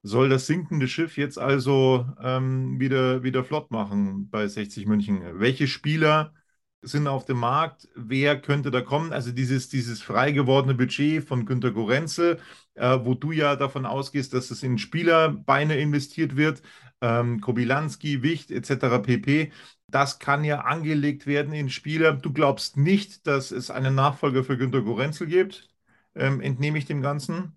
soll 0.03 0.29
das 0.29 0.47
sinkende 0.47 0.89
Schiff 0.89 1.17
jetzt 1.17 1.39
also 1.39 2.07
ähm, 2.21 2.81
wieder, 2.81 3.23
wieder 3.23 3.45
flott 3.45 3.71
machen 3.71 4.29
bei 4.31 4.49
60 4.49 4.87
München? 4.87 5.23
Welche 5.35 5.69
Spieler 5.69 6.33
sind 6.83 7.07
auf 7.07 7.27
dem 7.27 7.39
Markt? 7.39 7.89
Wer 7.95 8.41
könnte 8.41 8.71
da 8.71 8.81
kommen? 8.81 9.13
Also 9.13 9.31
dieses, 9.31 9.69
dieses 9.69 10.03
frei 10.03 10.33
gewordene 10.33 10.75
Budget 10.75 11.23
von 11.25 11.47
Günter 11.47 11.71
Gorenzel, 11.71 12.39
äh, 12.75 12.99
wo 13.03 13.15
du 13.15 13.31
ja 13.33 13.57
davon 13.57 13.87
ausgehst, 13.87 14.33
dass 14.33 14.51
es 14.51 14.63
in 14.63 14.79
Spielerbeine 14.79 15.77
investiert 15.79 16.37
wird, 16.37 16.63
ähm, 17.01 17.41
Kobilanski, 17.41 18.23
Wicht 18.23 18.51
etc. 18.51 18.99
pp. 19.03 19.53
Das 19.89 20.19
kann 20.19 20.45
ja 20.45 20.61
angelegt 20.63 21.27
werden 21.27 21.53
in 21.53 21.71
Spieler. 21.71 22.13
Du 22.13 22.33
glaubst 22.33 22.77
nicht, 22.77 23.27
dass 23.27 23.51
es 23.51 23.71
einen 23.71 23.95
Nachfolger 23.95 24.45
für 24.45 24.57
Günter 24.57 24.83
Gorenzel 24.83 25.27
gibt? 25.27 25.69
Ähm, 26.15 26.41
entnehme 26.41 26.79
ich 26.79 26.87
dem 26.87 27.03
Ganzen? 27.03 27.57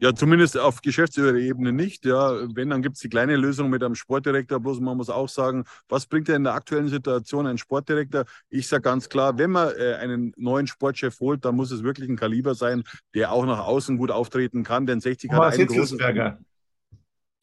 Ja, 0.00 0.12
zumindest 0.12 0.58
auf 0.58 0.82
Geschäftsführerebene 0.82 1.72
nicht. 1.72 2.04
Ja, 2.04 2.32
wenn, 2.54 2.68
dann 2.68 2.82
gibt 2.82 2.96
es 2.96 3.00
die 3.00 3.08
kleine 3.08 3.36
Lösung 3.36 3.70
mit 3.70 3.82
einem 3.82 3.94
Sportdirektor. 3.94 4.58
Bloß 4.58 4.80
man 4.80 4.96
muss 4.96 5.08
auch 5.08 5.28
sagen, 5.28 5.64
was 5.88 6.06
bringt 6.06 6.28
er 6.28 6.36
in 6.36 6.44
der 6.44 6.54
aktuellen 6.54 6.88
Situation 6.88 7.46
ein 7.46 7.58
Sportdirektor? 7.58 8.24
Ich 8.50 8.66
sage 8.66 8.82
ganz 8.82 9.08
klar, 9.08 9.38
wenn 9.38 9.52
man 9.52 9.72
äh, 9.78 9.94
einen 9.94 10.32
neuen 10.36 10.66
Sportchef 10.66 11.20
holt, 11.20 11.44
dann 11.44 11.54
muss 11.54 11.70
es 11.70 11.84
wirklich 11.84 12.08
ein 12.08 12.16
Kaliber 12.16 12.54
sein, 12.54 12.82
der 13.14 13.30
auch 13.30 13.46
nach 13.46 13.60
außen 13.60 13.96
gut 13.96 14.10
auftreten 14.10 14.64
kann. 14.64 14.84
Denn 14.84 15.00
60 15.00 15.30
hat 15.30 15.54
einen 15.54 15.66
großen. 15.68 15.98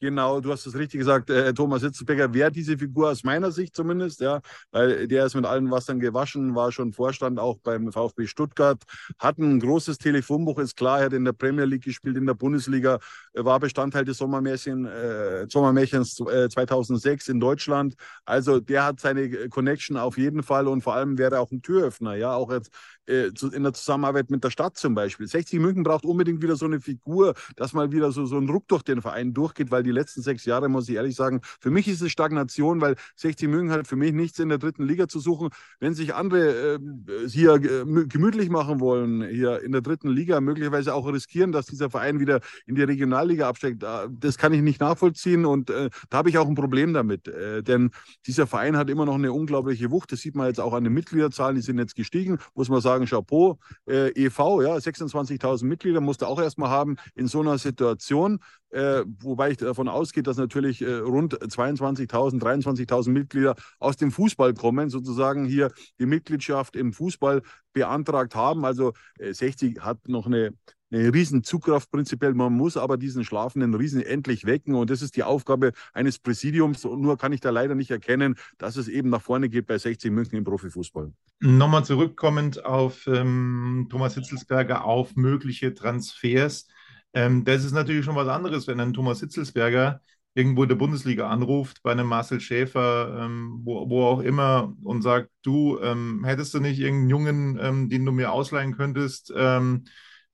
Genau, 0.02 0.40
du 0.40 0.50
hast 0.50 0.66
es 0.66 0.74
richtig 0.76 0.98
gesagt, 0.98 1.30
äh, 1.30 1.54
Thomas 1.54 1.82
Hitzelsberger 1.82 2.34
wäre 2.34 2.50
diese 2.50 2.76
Figur 2.76 3.08
aus 3.10 3.22
meiner 3.22 3.52
Sicht 3.52 3.76
zumindest, 3.76 4.20
ja, 4.20 4.40
weil 4.72 5.06
der 5.06 5.26
ist 5.26 5.36
mit 5.36 5.46
allen 5.46 5.70
Wassern 5.70 6.00
gewaschen, 6.00 6.56
war 6.56 6.72
schon 6.72 6.92
Vorstand 6.92 7.38
auch 7.38 7.58
beim 7.62 7.92
VfB 7.92 8.26
Stuttgart, 8.26 8.82
hat 9.20 9.38
ein 9.38 9.60
großes 9.60 9.98
Telefonbuch, 9.98 10.58
ist 10.58 10.76
klar, 10.76 10.98
er 10.98 11.04
hat 11.04 11.12
in 11.12 11.24
der 11.24 11.34
Premier 11.34 11.66
League 11.66 11.84
gespielt, 11.84 12.16
in 12.16 12.26
der 12.26 12.34
Bundesliga, 12.34 12.98
war 13.32 13.60
Bestandteil 13.60 14.04
des 14.04 14.18
Sommermärchen, 14.18 14.86
äh, 14.86 15.46
Sommermärchens 15.48 16.18
äh, 16.18 16.48
2006 16.48 17.28
in 17.28 17.38
Deutschland. 17.38 17.94
Also 18.24 18.58
der 18.58 18.84
hat 18.86 18.98
seine 18.98 19.48
Connection 19.50 19.96
auf 19.96 20.18
jeden 20.18 20.42
Fall 20.42 20.66
und 20.66 20.82
vor 20.82 20.94
allem 20.96 21.16
wäre 21.16 21.36
er 21.36 21.42
auch 21.42 21.52
ein 21.52 21.62
Türöffner, 21.62 22.16
ja, 22.16 22.34
auch 22.34 22.50
jetzt 22.50 22.72
äh, 23.06 23.30
in 23.52 23.62
der 23.62 23.72
Zusammenarbeit 23.72 24.30
mit 24.30 24.44
der 24.44 24.50
Stadt 24.50 24.76
zum 24.76 24.94
Beispiel. 24.94 25.26
60 25.26 25.60
München 25.60 25.82
braucht 25.82 26.04
unbedingt 26.04 26.42
wieder 26.42 26.56
so 26.56 26.66
eine 26.66 26.80
Figur, 26.80 27.34
dass 27.56 27.72
mal 27.72 27.92
wieder 27.92 28.12
so, 28.12 28.26
so 28.26 28.38
ein 28.38 28.48
Ruck 28.48 28.68
durch 28.68 28.82
den 28.82 29.02
Verein 29.02 29.34
durchgeht, 29.34 29.70
weil 29.70 29.82
die 29.82 29.90
letzten 29.90 30.22
sechs 30.22 30.44
Jahre, 30.44 30.68
muss 30.68 30.88
ich 30.88 30.96
ehrlich 30.96 31.16
sagen, 31.16 31.40
für 31.60 31.70
mich 31.70 31.88
ist 31.88 32.00
es 32.00 32.12
Stagnation, 32.12 32.80
weil 32.80 32.96
60 33.16 33.48
München 33.48 33.72
hat 33.72 33.86
für 33.86 33.96
mich 33.96 34.12
nichts 34.12 34.38
in 34.38 34.48
der 34.48 34.58
dritten 34.58 34.84
Liga 34.84 35.08
zu 35.08 35.20
suchen. 35.20 35.48
Wenn 35.80 35.94
sich 35.94 36.14
andere 36.14 36.74
äh, 36.74 37.28
hier 37.28 37.58
gemütlich 37.58 38.50
machen 38.50 38.80
wollen, 38.80 39.22
hier 39.22 39.62
in 39.62 39.72
der 39.72 39.80
dritten 39.80 40.08
Liga, 40.08 40.40
möglicherweise 40.40 40.94
auch 40.94 41.06
riskieren, 41.12 41.52
dass 41.52 41.66
dieser 41.66 41.90
Verein 41.90 42.20
wieder 42.20 42.40
in 42.66 42.74
die 42.74 42.82
Regionalliga 42.82 43.48
absteigt, 43.48 43.82
das 43.82 44.38
kann 44.38 44.52
ich 44.52 44.62
nicht 44.62 44.80
nachvollziehen 44.80 45.44
und 45.44 45.70
äh, 45.70 45.90
da 46.10 46.18
habe 46.18 46.28
ich 46.28 46.38
auch 46.38 46.48
ein 46.48 46.54
Problem 46.54 46.92
damit. 46.92 47.28
Äh, 47.28 47.62
denn 47.62 47.90
dieser 48.26 48.46
Verein 48.46 48.76
hat 48.76 48.90
immer 48.90 49.06
noch 49.06 49.14
eine 49.14 49.32
unglaubliche 49.32 49.90
Wucht. 49.90 50.12
Das 50.12 50.20
sieht 50.20 50.34
man 50.34 50.46
jetzt 50.46 50.60
auch 50.60 50.72
an 50.72 50.84
den 50.84 50.92
Mitgliederzahlen, 50.92 51.56
die 51.56 51.62
sind 51.62 51.78
jetzt 51.78 51.94
gestiegen, 51.94 52.38
muss 52.54 52.68
man 52.68 52.80
sagen, 52.80 52.91
Chapeau. 53.00 53.58
Äh, 53.88 54.10
e.V., 54.10 54.62
ja, 54.62 54.74
26.000 54.76 55.64
Mitglieder 55.64 56.00
musste 56.00 56.26
auch 56.26 56.40
erstmal 56.40 56.70
haben 56.70 56.96
in 57.14 57.26
so 57.26 57.40
einer 57.40 57.58
Situation 57.58 58.38
äh, 58.72 59.04
wobei 59.20 59.50
ich 59.50 59.58
davon 59.58 59.88
ausgehe, 59.88 60.22
dass 60.22 60.38
natürlich 60.38 60.80
äh, 60.80 60.94
rund 60.94 61.38
22.000, 61.38 62.40
23.000 62.40 63.10
Mitglieder 63.10 63.54
aus 63.78 63.96
dem 63.96 64.10
Fußball 64.10 64.54
kommen, 64.54 64.88
sozusagen 64.88 65.44
hier 65.44 65.70
die 65.98 66.06
Mitgliedschaft 66.06 66.74
im 66.74 66.94
Fußball 66.94 67.42
beantragt 67.74 68.34
haben. 68.34 68.64
Also 68.64 68.94
äh, 69.18 69.34
60 69.34 69.80
hat 69.80 70.08
noch 70.08 70.26
eine, 70.26 70.54
eine 70.92 71.12
riesen 71.12 71.42
Zugkraft 71.42 71.90
prinzipiell. 71.90 72.34
Man 72.34 72.52
muss 72.52 72.76
aber 72.76 72.96
diesen 72.96 73.24
schlafenden 73.24 73.74
Riesen 73.74 74.02
endlich 74.02 74.44
wecken 74.44 74.74
und 74.74 74.90
das 74.90 75.02
ist 75.02 75.16
die 75.16 75.22
Aufgabe 75.22 75.72
eines 75.92 76.18
Präsidiums. 76.18 76.84
Und 76.84 77.00
nur 77.00 77.16
kann 77.16 77.32
ich 77.32 77.40
da 77.40 77.50
leider 77.50 77.74
nicht 77.74 77.90
erkennen, 77.90 78.36
dass 78.58 78.76
es 78.76 78.88
eben 78.88 79.08
nach 79.10 79.22
vorne 79.22 79.48
geht 79.48 79.66
bei 79.66 79.78
60 79.78 80.10
München 80.10 80.36
im 80.36 80.44
Profifußball. 80.44 81.12
Nochmal 81.40 81.84
zurückkommend 81.84 82.64
auf 82.64 83.06
ähm, 83.06 83.88
Thomas 83.90 84.14
Hitzelsberger, 84.14 84.84
auf 84.84 85.16
mögliche 85.16 85.74
Transfers. 85.74 86.68
Ähm, 87.14 87.44
das 87.44 87.64
ist 87.64 87.72
natürlich 87.72 88.04
schon 88.04 88.16
was 88.16 88.28
anderes, 88.28 88.66
wenn 88.66 88.80
ein 88.80 88.92
Thomas 88.92 89.20
Hitzelsberger 89.20 90.00
irgendwo 90.34 90.62
in 90.62 90.68
der 90.68 90.76
Bundesliga 90.76 91.28
anruft, 91.28 91.82
bei 91.82 91.92
einem 91.92 92.06
Marcel 92.06 92.40
Schäfer, 92.40 93.18
ähm, 93.20 93.60
wo, 93.64 93.88
wo, 93.90 94.04
auch 94.04 94.20
immer, 94.20 94.74
und 94.82 95.02
sagt, 95.02 95.28
du, 95.42 95.78
ähm, 95.80 96.24
hättest 96.24 96.54
du 96.54 96.60
nicht 96.60 96.78
irgendeinen 96.78 97.10
Jungen, 97.10 97.58
ähm, 97.60 97.88
den 97.90 98.06
du 98.06 98.12
mir 98.12 98.32
ausleihen 98.32 98.74
könntest 98.74 99.32
ähm, 99.36 99.84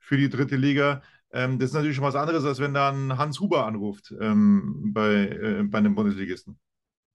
für 0.09 0.17
die 0.17 0.31
dritte 0.31 0.57
Liga? 0.57 1.03
Ähm, 1.33 1.59
das 1.59 1.71
ist 1.71 1.75
natürlich 1.75 1.97
schon 1.97 2.05
was 2.05 2.15
anderes, 2.15 2.45
als 2.45 2.59
wenn 2.61 2.73
dann 2.73 3.19
Hans 3.19 3.41
Huber 3.41 3.67
anruft 3.67 4.15
bei, 4.95 5.29
äh, 5.29 5.63
bei 5.65 5.79
einem 5.79 5.95
Bundesligisten. 5.95 6.59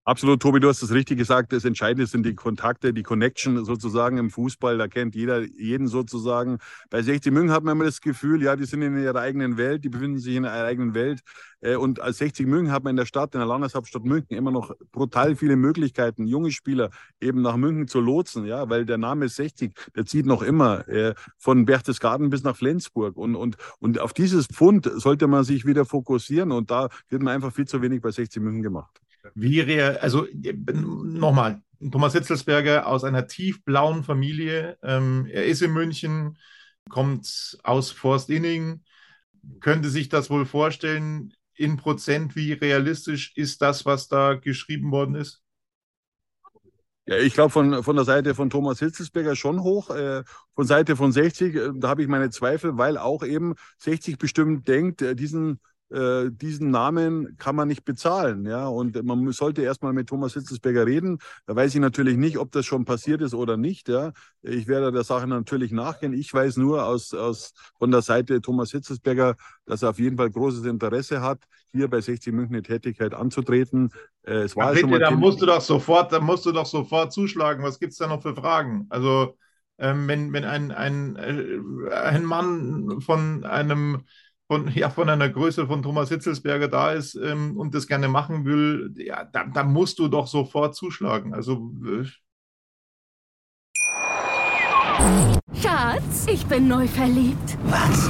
Absolut, 0.06 0.42
Tobi, 0.42 0.60
du 0.60 0.68
hast 0.68 0.84
es 0.84 0.92
richtig 0.92 1.18
gesagt. 1.18 1.54
Das 1.54 1.64
Entscheidende 1.64 2.08
sind 2.08 2.26
die 2.26 2.36
Kontakte, 2.36 2.94
die 2.94 3.04
Connection 3.04 3.64
sozusagen 3.64 4.18
im 4.18 4.32
Fußball. 4.32 4.78
Da 4.78 4.90
kennt 4.90 5.16
jeder 5.16 5.44
jeden 5.44 5.88
sozusagen. 5.88 6.58
Bei 6.90 7.02
60 7.02 7.32
München 7.32 7.54
hat 7.54 7.64
man 7.64 7.78
immer 7.78 7.86
das 7.86 8.02
Gefühl, 8.02 8.44
ja, 8.44 8.58
die 8.58 8.66
sind 8.66 8.82
in 8.82 9.02
ihrer 9.02 9.22
eigenen 9.22 9.56
Welt, 9.56 9.86
die 9.86 9.88
befinden 9.88 10.20
sich 10.20 10.36
in 10.36 10.44
ihrer 10.44 10.66
eigenen 10.66 10.94
Welt. 10.94 11.22
Äh, 11.62 11.78
und 11.78 12.02
als 12.02 12.18
60 12.18 12.46
München 12.48 12.74
hat 12.74 12.84
man 12.84 12.92
in 12.92 12.98
der 12.98 13.06
Stadt, 13.06 13.34
in 13.34 13.40
der 13.40 13.48
Landeshauptstadt 13.48 14.04
München, 14.04 14.36
immer 14.36 14.52
noch 14.52 14.76
brutal 14.92 15.38
viele 15.38 15.56
Möglichkeiten, 15.56 16.28
junge 16.28 16.52
Spieler 16.52 16.90
eben 17.22 17.42
nach 17.42 17.56
München 17.56 17.88
zu 17.88 18.02
lotsen, 18.02 18.44
ja, 18.46 18.70
weil 18.70 18.86
der 18.86 18.98
Name 18.98 19.26
ist 19.26 19.38
60, 19.38 19.74
der 19.96 20.06
zieht 20.06 20.26
noch 20.26 20.42
immer 20.42 20.86
äh, 20.90 21.14
von 21.38 21.64
Berchtesgaden 21.64 22.30
bis 22.30 22.44
nach 22.44 22.58
Flensburg. 22.58 23.16
Und, 23.16 23.38
und, 23.38 23.56
und 23.80 24.00
auf 24.00 24.12
dieses 24.12 24.48
Pfund 24.48 24.92
sollte 24.96 25.28
man 25.28 25.46
sich 25.46 25.66
wieder 25.66 25.86
fokussieren. 25.86 26.52
Und 26.52 26.72
da 26.72 26.90
wird 27.08 27.22
man 27.24 27.34
einfach 27.34 27.54
viel 27.54 27.68
zu 27.68 27.82
wenig 27.82 28.02
bei 28.02 28.12
60 28.12 28.44
München 28.44 28.64
gemacht. 28.64 29.03
Wie 29.36 29.66
wäre, 29.68 30.02
also 30.02 30.28
nochmal, 30.74 31.62
Thomas 31.92 32.14
Hitzelsberger 32.14 32.88
aus 32.88 33.04
einer 33.04 33.28
tiefblauen 33.28 34.04
Familie. 34.04 34.78
Ähm, 34.84 35.28
er 35.32 35.46
ist 35.46 35.62
in 35.62 35.72
München, 35.72 36.38
kommt 36.90 37.58
aus 37.64 37.92
Forstinning, 37.92 38.84
könnte 39.60 39.90
sich 39.90 40.10
das 40.10 40.30
wohl 40.30 40.46
vorstellen. 40.46 41.34
In 41.56 41.78
Prozent, 41.78 42.36
wie 42.36 42.54
realistisch 42.54 43.34
ist 43.36 43.62
das, 43.62 43.86
was 43.86 44.08
da 44.08 44.36
geschrieben 44.36 44.92
worden 44.92 45.16
ist? 45.16 45.44
Ja, 47.06 47.18
ich 47.18 47.34
glaube 47.34 47.50
von, 47.50 47.84
von 47.84 47.96
der 47.98 48.06
Seite 48.06 48.34
von 48.34 48.50
Thomas 48.50 48.80
Hitzelsberger 48.80 49.36
schon 49.36 49.62
hoch. 49.62 49.90
Äh, 49.90 50.24
von 50.56 50.66
Seite 50.66 50.96
von 50.96 51.12
60, 51.12 51.56
äh, 51.56 51.70
da 51.76 51.90
habe 51.90 52.02
ich 52.02 52.08
meine 52.08 52.30
Zweifel, 52.30 52.78
weil 52.78 52.98
auch 52.98 53.24
eben 53.24 53.56
60 53.80 54.18
bestimmt 54.18 54.68
denkt, 54.70 55.02
äh, 55.02 55.14
diesen 55.16 55.60
äh, 55.94 56.32
diesen 56.32 56.72
Namen 56.72 57.38
kann 57.38 57.56
man 57.56 57.68
nicht 57.68 57.86
bezahlen. 57.86 58.46
Ja? 58.46 58.68
Und 58.68 59.02
man 59.04 59.32
sollte 59.32 59.62
erstmal 59.62 59.94
mit 59.94 60.08
Thomas 60.08 60.34
Hitzelsberger 60.34 60.86
reden. 60.86 61.20
Da 61.46 61.56
weiß 61.56 61.76
ich 61.76 61.82
natürlich 61.82 62.18
nicht, 62.18 62.38
ob 62.38 62.52
das 62.52 62.66
schon 62.66 62.84
passiert 62.84 63.22
ist 63.22 63.34
oder 63.34 63.58
nicht. 63.58 63.90
Ja? 63.90 64.12
Ich 64.42 64.68
werde 64.68 64.92
der 64.92 65.04
Sache 65.04 65.28
natürlich 65.28 65.72
nachgehen. 65.72 66.14
Ich 66.14 66.34
weiß 66.34 66.58
nur 66.58 66.86
aus, 66.86 67.14
aus 67.14 67.54
von 67.78 67.92
der 67.92 68.02
Seite 68.02 68.42
Thomas 68.42 68.72
Hitzelsberger, 68.72 69.36
dass 69.66 69.84
er 69.84 69.92
auf 69.92 70.00
jeden 70.00 70.18
Fall 70.18 70.32
großes 70.32 70.66
Interesse 70.66 71.22
hat, 71.22 71.44
hier 71.72 71.88
bei 71.88 72.02
60 72.02 72.34
München 72.34 72.56
eine 72.56 72.64
Tätigkeit 72.64 73.14
anzutreten. 73.14 73.92
Äh, 74.24 74.44
es 74.44 74.56
war 74.56 74.74
ja, 74.74 74.80
schon 74.80 74.90
mal 74.90 75.00
da 75.00 75.12
musst 75.12 75.42
du 75.42 75.46
doch 75.46 75.62
sofort, 75.62 76.12
da 76.12 76.20
musst 76.20 76.46
du 76.46 76.52
doch 76.52 76.66
sofort 76.66 77.14
zuschlagen. 77.14 77.64
Was 77.64 77.80
gibt 77.80 77.92
es 77.92 78.00
da 78.00 78.08
noch 78.08 78.24
für 78.24 78.36
Fragen? 78.36 78.88
Also 78.90 79.38
ähm, 79.78 80.08
wenn, 80.08 80.34
wenn 80.34 80.46
ein, 80.46 80.72
ein, 80.72 81.16
äh, 81.16 81.94
ein 81.94 82.26
Mann 82.26 83.02
von 83.02 83.44
einem 83.44 84.04
von, 84.48 84.72
ja, 84.74 84.90
von 84.90 85.10
einer 85.10 85.30
Größe 85.30 85.68
von 85.68 85.82
Thomas 85.82 86.10
Hitzelsberger 86.10 86.68
da 86.68 86.92
ist 86.92 87.16
ähm, 87.16 87.58
und 87.58 87.74
das 87.74 87.88
gerne 87.88 88.08
machen 88.08 88.46
will, 88.46 88.94
ja, 88.98 89.24
da, 89.26 89.46
da 89.46 89.64
musst 89.64 90.00
du 90.00 90.08
doch 90.08 90.28
sofort 90.28 90.76
zuschlagen. 90.76 91.34
Also. 91.34 91.72
Äh. 91.86 92.06
Schatz, 95.62 96.28
ich 96.28 96.46
bin 96.46 96.68
neu 96.68 96.88
verliebt. 96.88 97.58
Was? 97.66 98.10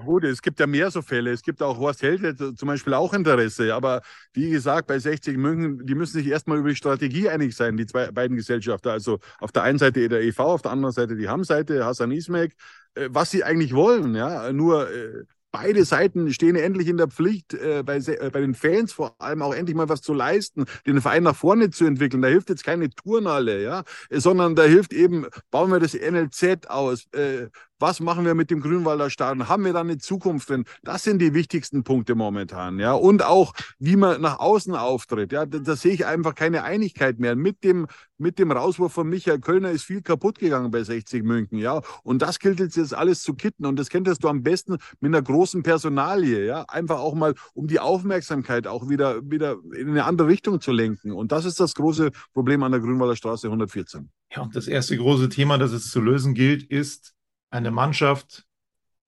Gut, 0.00 0.24
es 0.24 0.40
gibt 0.40 0.58
ja 0.58 0.66
mehr 0.66 0.90
so 0.90 1.02
Fälle. 1.02 1.32
Es 1.32 1.42
gibt 1.42 1.62
auch 1.62 1.78
Horst 1.78 2.02
Held 2.02 2.38
zum 2.58 2.66
Beispiel 2.66 2.94
auch 2.94 3.12
Interesse. 3.12 3.74
Aber 3.74 4.00
wie 4.32 4.48
gesagt, 4.50 4.86
bei 4.86 4.98
60 4.98 5.36
München, 5.36 5.84
die 5.86 5.94
müssen 5.94 6.14
sich 6.14 6.26
erstmal 6.26 6.58
über 6.58 6.70
die 6.70 6.76
Strategie 6.76 7.28
einig 7.28 7.54
sein, 7.54 7.76
die 7.76 7.84
zwei, 7.86 8.10
beiden 8.10 8.36
Gesellschafter. 8.36 8.90
Also 8.90 9.18
auf 9.38 9.52
der 9.52 9.64
einen 9.64 9.78
Seite 9.78 10.08
der 10.08 10.22
EV, 10.22 10.40
auf 10.40 10.62
der 10.62 10.70
anderen 10.72 10.92
Seite 10.94 11.14
die 11.14 11.28
Ham-Seite, 11.28 11.84
Hassan 11.84 12.10
Ismek, 12.10 12.54
äh, 12.94 13.08
was 13.10 13.30
sie 13.30 13.44
eigentlich 13.44 13.74
wollen. 13.74 14.14
Ja, 14.14 14.50
nur 14.52 14.90
äh, 14.90 15.24
beide 15.52 15.84
Seiten 15.84 16.32
stehen 16.32 16.56
endlich 16.56 16.88
in 16.88 16.96
der 16.96 17.08
Pflicht, 17.08 17.52
äh, 17.54 17.82
bei, 17.84 18.00
bei 18.00 18.40
den 18.40 18.54
Fans 18.54 18.92
vor 18.92 19.14
allem 19.20 19.42
auch 19.42 19.54
endlich 19.54 19.76
mal 19.76 19.88
was 19.88 20.00
zu 20.00 20.14
leisten, 20.14 20.64
den 20.86 21.00
Verein 21.00 21.22
nach 21.22 21.36
vorne 21.36 21.70
zu 21.70 21.84
entwickeln. 21.84 22.22
Da 22.22 22.28
hilft 22.28 22.48
jetzt 22.48 22.64
keine 22.64 22.88
Turnhalle, 22.90 23.62
ja, 23.62 23.84
sondern 24.10 24.56
da 24.56 24.64
hilft 24.64 24.92
eben, 24.94 25.26
bauen 25.50 25.70
wir 25.70 25.78
das 25.78 25.94
NLZ 25.94 26.66
aus, 26.68 27.04
äh, 27.12 27.48
was 27.82 28.00
machen 28.00 28.24
wir 28.24 28.34
mit 28.34 28.50
dem 28.50 28.60
Grünwalder 28.60 29.10
Stadion? 29.10 29.48
Haben 29.48 29.64
wir 29.64 29.72
da 29.72 29.80
eine 29.80 29.98
Zukunft 29.98 30.48
drin? 30.48 30.64
Das 30.84 31.02
sind 31.02 31.18
die 31.18 31.34
wichtigsten 31.34 31.82
Punkte 31.82 32.14
momentan, 32.14 32.78
ja. 32.78 32.92
Und 32.92 33.24
auch, 33.24 33.52
wie 33.78 33.96
man 33.96 34.20
nach 34.22 34.38
außen 34.38 34.74
auftritt, 34.74 35.32
ja. 35.32 35.44
Da, 35.44 35.58
da 35.58 35.76
sehe 35.76 35.92
ich 35.92 36.06
einfach 36.06 36.34
keine 36.34 36.62
Einigkeit 36.62 37.18
mehr. 37.18 37.34
Mit 37.34 37.64
dem, 37.64 37.88
mit 38.18 38.38
dem 38.38 38.52
Rauswurf 38.52 38.92
von 38.92 39.08
Michael 39.08 39.40
Kölner 39.40 39.72
ist 39.72 39.82
viel 39.82 40.00
kaputt 40.00 40.38
gegangen 40.38 40.70
bei 40.70 40.84
60 40.84 41.24
München, 41.24 41.58
ja. 41.58 41.82
Und 42.04 42.22
das 42.22 42.38
gilt 42.38 42.60
jetzt, 42.60 42.76
jetzt 42.76 42.94
alles 42.94 43.22
zu 43.22 43.34
kitten. 43.34 43.66
Und 43.66 43.78
das 43.78 43.90
kenntest 43.90 44.22
du 44.22 44.28
am 44.28 44.42
besten 44.42 44.78
mit 45.00 45.10
einer 45.10 45.22
großen 45.22 45.64
Personalie, 45.64 46.46
ja. 46.46 46.64
Einfach 46.68 47.00
auch 47.00 47.14
mal, 47.14 47.34
um 47.52 47.66
die 47.66 47.80
Aufmerksamkeit 47.80 48.68
auch 48.68 48.88
wieder, 48.88 49.28
wieder 49.28 49.56
in 49.76 49.88
eine 49.88 50.04
andere 50.04 50.28
Richtung 50.28 50.60
zu 50.60 50.70
lenken. 50.70 51.10
Und 51.10 51.32
das 51.32 51.44
ist 51.44 51.58
das 51.58 51.74
große 51.74 52.10
Problem 52.32 52.62
an 52.62 52.70
der 52.70 52.80
Grünwalder 52.80 53.16
Straße 53.16 53.48
114. 53.48 54.08
Ja, 54.34 54.42
und 54.42 54.54
das 54.54 54.68
erste 54.68 54.96
große 54.96 55.28
Thema, 55.28 55.58
das 55.58 55.72
es 55.72 55.90
zu 55.90 56.00
lösen 56.00 56.32
gilt, 56.34 56.62
ist, 56.62 57.12
eine 57.52 57.70
Mannschaft 57.70 58.46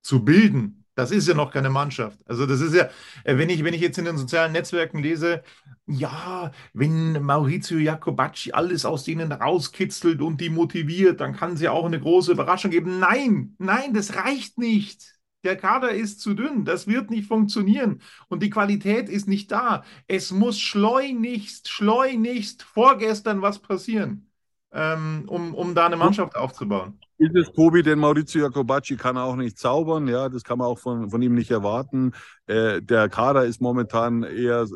zu 0.03 0.25
bilden. 0.25 0.85
Das 0.95 1.11
ist 1.11 1.27
ja 1.27 1.35
noch 1.35 1.53
keine 1.53 1.71
Mannschaft. 1.71 2.19
Also 2.27 2.47
das 2.47 2.61
ist 2.61 2.75
ja, 2.75 2.89
äh, 3.25 3.37
wenn 3.37 3.51
ich, 3.51 3.65
wenn 3.65 3.75
ich 3.75 3.81
jetzt 3.81 3.99
in 3.99 4.05
den 4.05 4.17
sozialen 4.17 4.53
Netzwerken 4.53 4.99
lese, 5.01 5.43
ja, 5.87 6.53
wenn 6.73 7.21
Maurizio 7.23 7.79
Jacobacci 7.79 8.53
alles 8.53 8.85
aus 8.85 9.05
denen 9.05 9.33
rauskitzelt 9.33 10.23
und 10.23 10.41
die 10.41 10.51
motiviert, 10.51 11.21
dann 11.21 11.35
kann 11.35 11.55
es 11.55 11.61
ja 11.61 11.73
auch 11.73 11.85
eine 11.85 12.01
große 12.01 12.33
Überraschung 12.33 12.71
geben. 12.71 13.01
Nein, 13.01 13.57
nein, 13.59 13.93
das 13.93 14.15
reicht 14.15 14.57
nicht. 14.59 15.15
Der 15.43 15.57
Kader 15.57 15.91
ist 15.91 16.21
zu 16.21 16.35
dünn, 16.35 16.65
das 16.65 16.87
wird 16.87 17.11
nicht 17.11 17.27
funktionieren 17.29 18.01
und 18.29 18.43
die 18.43 18.49
Qualität 18.51 19.09
ist 19.11 19.29
nicht 19.29 19.51
da. 19.53 19.85
Es 20.07 20.31
muss 20.31 20.59
schleunigst, 20.59 21.69
schleunigst 21.69 22.63
vorgestern 22.63 23.43
was 23.43 23.59
passieren, 23.59 24.31
ähm, 24.73 25.25
um, 25.27 25.55
um 25.55 25.75
da 25.75 25.87
eine 25.87 25.97
Mannschaft 25.97 26.37
aufzubauen 26.37 27.04
ist 27.25 27.37
es 27.37 27.53
Tobi, 27.53 27.83
denn 27.83 27.99
Maurizio 27.99 28.43
Jacobacci 28.43 28.97
kann 28.97 29.17
auch 29.17 29.37
nicht 29.37 29.59
zaubern, 29.59 30.07
ja, 30.09 30.29
das 30.29 30.45
kann 30.45 30.59
man 30.59 30.67
auch 30.67 30.79
von, 30.79 31.11
von 31.11 31.23
ihm 31.23 31.35
nicht 31.35 31.51
erwarten. 31.51 32.13
Äh, 32.47 32.83
der 32.83 33.09
Kader 33.09 33.45
ist 33.45 33.61
momentan 33.61 34.23
eher, 34.23 34.67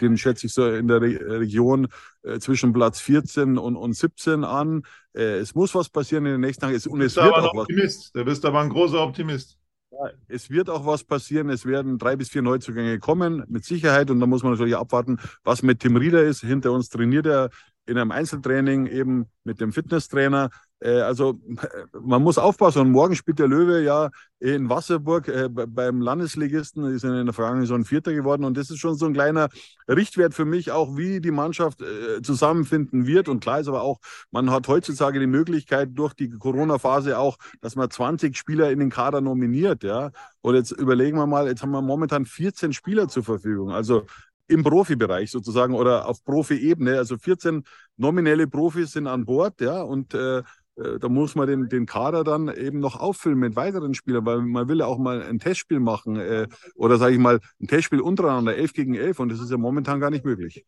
den 0.00 0.18
schätze 0.18 0.46
ich 0.46 0.54
so 0.54 0.68
in 0.68 0.88
der 0.88 1.00
Re 1.00 1.40
Region 1.40 1.88
äh, 2.22 2.38
zwischen 2.38 2.72
Platz 2.72 3.00
14 3.00 3.58
und, 3.58 3.76
und 3.76 3.92
17 3.94 4.44
an. 4.44 4.82
Äh, 5.14 5.38
es 5.38 5.54
muss 5.54 5.74
was 5.74 5.88
passieren 5.88 6.26
in 6.26 6.32
den 6.32 6.40
nächsten 6.40 6.62
Tagen. 6.62 6.74
Es, 6.74 6.86
und 6.86 7.00
es 7.00 7.16
wird 7.16 7.32
auch 7.32 7.54
was. 7.54 7.62
Optimist. 7.62 8.14
Du 8.14 8.24
bist 8.24 8.44
aber 8.44 8.60
ein 8.60 8.70
großer 8.70 9.00
Optimist. 9.00 9.58
Ja, 9.90 10.10
es 10.28 10.50
wird 10.50 10.70
auch 10.70 10.86
was 10.86 11.04
passieren. 11.04 11.50
Es 11.50 11.66
werden 11.66 11.98
drei 11.98 12.16
bis 12.16 12.30
vier 12.30 12.42
Neuzugänge 12.42 12.98
kommen, 12.98 13.44
mit 13.48 13.64
Sicherheit. 13.64 14.10
Und 14.10 14.20
da 14.20 14.26
muss 14.26 14.42
man 14.42 14.52
natürlich 14.52 14.76
abwarten, 14.76 15.18
was 15.44 15.62
mit 15.62 15.80
Tim 15.80 15.96
Rieder 15.96 16.22
ist. 16.24 16.40
Hinter 16.40 16.72
uns 16.72 16.88
trainiert 16.88 17.26
er 17.26 17.50
in 17.86 17.98
einem 17.98 18.10
Einzeltraining 18.10 18.86
eben 18.86 19.26
mit 19.44 19.60
dem 19.60 19.72
Fitnesstrainer. 19.72 20.50
Äh, 20.84 21.00
also 21.00 21.40
man 22.00 22.22
muss 22.22 22.38
aufpassen. 22.38 22.82
Und 22.82 22.90
morgen 22.90 23.16
spielt 23.16 23.38
der 23.38 23.48
Löwe 23.48 23.82
ja 23.82 24.10
in 24.38 24.68
Wasserburg 24.68 25.28
äh, 25.28 25.48
beim 25.48 26.00
Landesligisten. 26.00 26.92
Die 26.92 26.98
sind 26.98 27.14
in 27.14 27.26
der 27.26 27.32
Vergangenheit 27.32 27.68
so 27.68 27.74
ein 27.74 27.84
Vierter 27.84 28.12
geworden. 28.12 28.44
Und 28.44 28.56
das 28.56 28.70
ist 28.70 28.78
schon 28.78 28.94
so 28.94 29.06
ein 29.06 29.14
kleiner 29.14 29.48
Richtwert 29.88 30.34
für 30.34 30.44
mich, 30.44 30.70
auch 30.70 30.96
wie 30.96 31.20
die 31.20 31.30
Mannschaft 31.30 31.80
äh, 31.80 32.20
zusammenfinden 32.22 33.06
wird. 33.06 33.28
Und 33.28 33.40
klar 33.40 33.60
ist 33.60 33.68
aber 33.68 33.82
auch, 33.82 33.98
man 34.30 34.50
hat 34.50 34.68
heutzutage 34.68 35.18
die 35.18 35.26
Möglichkeit 35.26 35.90
durch 35.94 36.12
die 36.14 36.28
Corona-Phase 36.28 37.18
auch, 37.18 37.38
dass 37.62 37.76
man 37.76 37.90
20 37.90 38.36
Spieler 38.36 38.70
in 38.70 38.78
den 38.78 38.90
Kader 38.90 39.20
nominiert. 39.22 39.82
Ja. 39.82 40.10
Und 40.42 40.54
jetzt 40.54 40.72
überlegen 40.72 41.16
wir 41.16 41.26
mal, 41.26 41.46
jetzt 41.46 41.62
haben 41.62 41.72
wir 41.72 41.82
momentan 41.82 42.26
14 42.26 42.74
Spieler 42.74 43.08
zur 43.08 43.24
Verfügung. 43.24 43.70
Also 43.70 44.04
im 44.46 44.62
Profibereich 44.62 45.30
sozusagen 45.30 45.74
oder 45.74 46.06
auf 46.06 46.22
Profi-Ebene. 46.22 46.98
Also 46.98 47.16
14 47.16 47.64
nominelle 47.96 48.46
Profis 48.46 48.92
sind 48.92 49.06
an 49.06 49.24
Bord, 49.24 49.60
ja, 49.62 49.80
und 49.82 50.12
äh, 50.12 50.42
da 50.76 51.08
muss 51.08 51.34
man 51.34 51.46
den, 51.46 51.68
den 51.68 51.86
Kader 51.86 52.24
dann 52.24 52.48
eben 52.48 52.80
noch 52.80 52.98
auffüllen 52.98 53.38
mit 53.38 53.54
weiteren 53.56 53.94
Spielern, 53.94 54.26
weil 54.26 54.40
man 54.40 54.68
will 54.68 54.80
ja 54.80 54.86
auch 54.86 54.98
mal 54.98 55.22
ein 55.22 55.38
Testspiel 55.38 55.80
machen 55.80 56.16
äh, 56.16 56.48
oder 56.74 56.98
sage 56.98 57.14
ich 57.14 57.20
mal 57.20 57.40
ein 57.60 57.68
Testspiel 57.68 58.00
untereinander, 58.00 58.56
11 58.56 58.72
gegen 58.72 58.94
11 58.94 59.20
und 59.20 59.28
das 59.30 59.40
ist 59.40 59.50
ja 59.50 59.56
momentan 59.56 60.00
gar 60.00 60.10
nicht 60.10 60.24
möglich. 60.24 60.64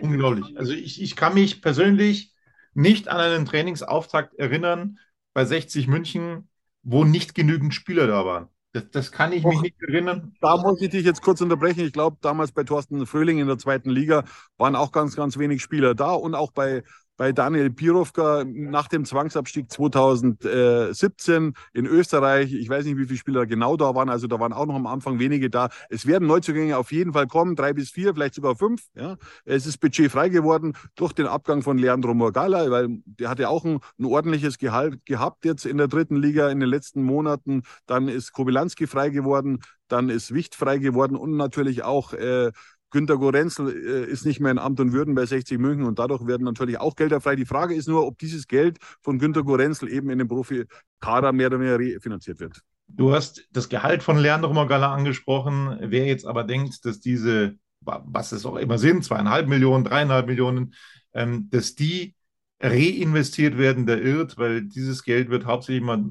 Unglaublich. 0.00 0.56
Also 0.56 0.72
ich, 0.72 1.02
ich 1.02 1.16
kann 1.16 1.34
mich 1.34 1.60
persönlich 1.60 2.32
nicht 2.74 3.08
an 3.08 3.20
einen 3.20 3.44
Trainingsauftakt 3.44 4.34
erinnern 4.34 4.98
bei 5.34 5.44
60 5.44 5.86
München, 5.86 6.48
wo 6.82 7.04
nicht 7.04 7.34
genügend 7.34 7.74
Spieler 7.74 8.06
da 8.06 8.24
waren. 8.24 8.48
Das, 8.72 8.90
das 8.90 9.12
kann 9.12 9.32
ich 9.32 9.44
Och, 9.44 9.50
mich 9.50 9.60
nicht 9.60 9.82
erinnern. 9.82 10.34
Da 10.40 10.56
muss 10.56 10.80
ich 10.80 10.88
dich 10.88 11.04
jetzt 11.04 11.20
kurz 11.20 11.42
unterbrechen. 11.42 11.80
Ich 11.80 11.92
glaube, 11.92 12.16
damals 12.22 12.52
bei 12.52 12.64
Thorsten 12.64 13.04
Fröhling 13.04 13.38
in 13.38 13.46
der 13.46 13.58
zweiten 13.58 13.90
Liga 13.90 14.24
waren 14.56 14.76
auch 14.76 14.92
ganz, 14.92 15.14
ganz 15.14 15.36
wenig 15.38 15.62
Spieler 15.62 15.94
da 15.94 16.12
und 16.12 16.34
auch 16.34 16.52
bei 16.52 16.82
bei 17.16 17.32
Daniel 17.32 17.70
Pirovka 17.70 18.44
nach 18.44 18.88
dem 18.88 19.04
Zwangsabstieg 19.04 19.70
2017 19.70 21.54
in 21.72 21.86
Österreich. 21.86 22.52
Ich 22.52 22.68
weiß 22.68 22.84
nicht, 22.84 22.96
wie 22.96 23.06
viele 23.06 23.18
Spieler 23.18 23.46
genau 23.46 23.76
da 23.76 23.94
waren. 23.94 24.08
Also 24.08 24.26
da 24.26 24.40
waren 24.40 24.52
auch 24.52 24.66
noch 24.66 24.74
am 24.74 24.86
Anfang 24.86 25.18
wenige 25.18 25.50
da. 25.50 25.68
Es 25.90 26.06
werden 26.06 26.26
Neuzugänge 26.26 26.76
auf 26.76 26.90
jeden 26.92 27.12
Fall 27.12 27.26
kommen, 27.26 27.56
drei 27.56 27.72
bis 27.72 27.90
vier, 27.90 28.14
vielleicht 28.14 28.34
sogar 28.34 28.56
fünf. 28.56 28.82
Ja. 28.94 29.16
Es 29.44 29.66
ist 29.66 29.78
Budget 29.78 30.10
frei 30.10 30.28
geworden 30.30 30.72
durch 30.94 31.12
den 31.12 31.26
Abgang 31.26 31.62
von 31.62 31.78
Leandro 31.78 32.14
Morgala, 32.14 32.70
weil 32.70 32.88
der 33.04 33.28
hatte 33.28 33.48
auch 33.48 33.64
ein, 33.64 33.78
ein 33.98 34.04
ordentliches 34.04 34.58
Gehalt 34.58 35.04
gehabt 35.04 35.44
jetzt 35.44 35.66
in 35.66 35.78
der 35.78 35.88
dritten 35.88 36.16
Liga 36.16 36.48
in 36.48 36.60
den 36.60 36.68
letzten 36.68 37.02
Monaten. 37.02 37.62
Dann 37.86 38.08
ist 38.08 38.32
Kobylanski 38.32 38.86
frei 38.86 39.10
geworden, 39.10 39.60
dann 39.88 40.08
ist 40.08 40.32
Wicht 40.32 40.54
frei 40.54 40.78
geworden 40.78 41.16
und 41.16 41.36
natürlich 41.36 41.82
auch 41.82 42.14
äh, 42.14 42.50
Günter 42.92 43.16
Gorenzel 43.16 43.68
äh, 43.68 44.10
ist 44.10 44.24
nicht 44.24 44.38
mehr 44.38 44.52
in 44.52 44.58
Amt 44.58 44.78
und 44.78 44.92
Würden 44.92 45.14
bei 45.14 45.26
60 45.26 45.58
München 45.58 45.84
und 45.84 45.98
dadurch 45.98 46.26
werden 46.26 46.44
natürlich 46.44 46.78
auch 46.78 46.94
Gelder 46.94 47.20
frei. 47.20 47.34
Die 47.34 47.46
Frage 47.46 47.74
ist 47.74 47.88
nur, 47.88 48.06
ob 48.06 48.18
dieses 48.18 48.46
Geld 48.46 48.78
von 49.00 49.18
Günter 49.18 49.42
Gorenzel 49.42 49.88
eben 49.90 50.10
in 50.10 50.18
den 50.18 50.28
Profikader 50.28 51.32
mehr 51.32 51.48
oder 51.48 51.58
weniger 51.58 51.78
refinanziert 51.78 52.38
wird. 52.38 52.60
Du 52.86 53.12
hast 53.12 53.48
das 53.52 53.68
Gehalt 53.68 54.02
von 54.02 54.18
Leandro 54.18 54.52
Magala 54.52 54.94
angesprochen. 54.94 55.78
Wer 55.80 56.06
jetzt 56.06 56.26
aber 56.26 56.44
denkt, 56.44 56.84
dass 56.84 57.00
diese, 57.00 57.56
was 57.80 58.32
es 58.32 58.44
auch 58.44 58.56
immer 58.56 58.78
sind, 58.78 59.04
zweieinhalb 59.04 59.48
Millionen, 59.48 59.84
dreieinhalb 59.84 60.26
Millionen, 60.26 60.74
ähm, 61.14 61.48
dass 61.50 61.74
die 61.74 62.14
reinvestiert 62.60 63.58
werden, 63.58 63.86
der 63.86 64.02
irrt, 64.02 64.38
weil 64.38 64.62
dieses 64.62 65.02
Geld 65.02 65.30
wird 65.30 65.46
hauptsächlich 65.46 65.82
mal 65.82 66.04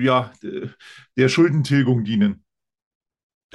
ja, 0.00 0.32
der 1.16 1.28
Schuldentilgung 1.28 2.04
dienen. 2.04 2.43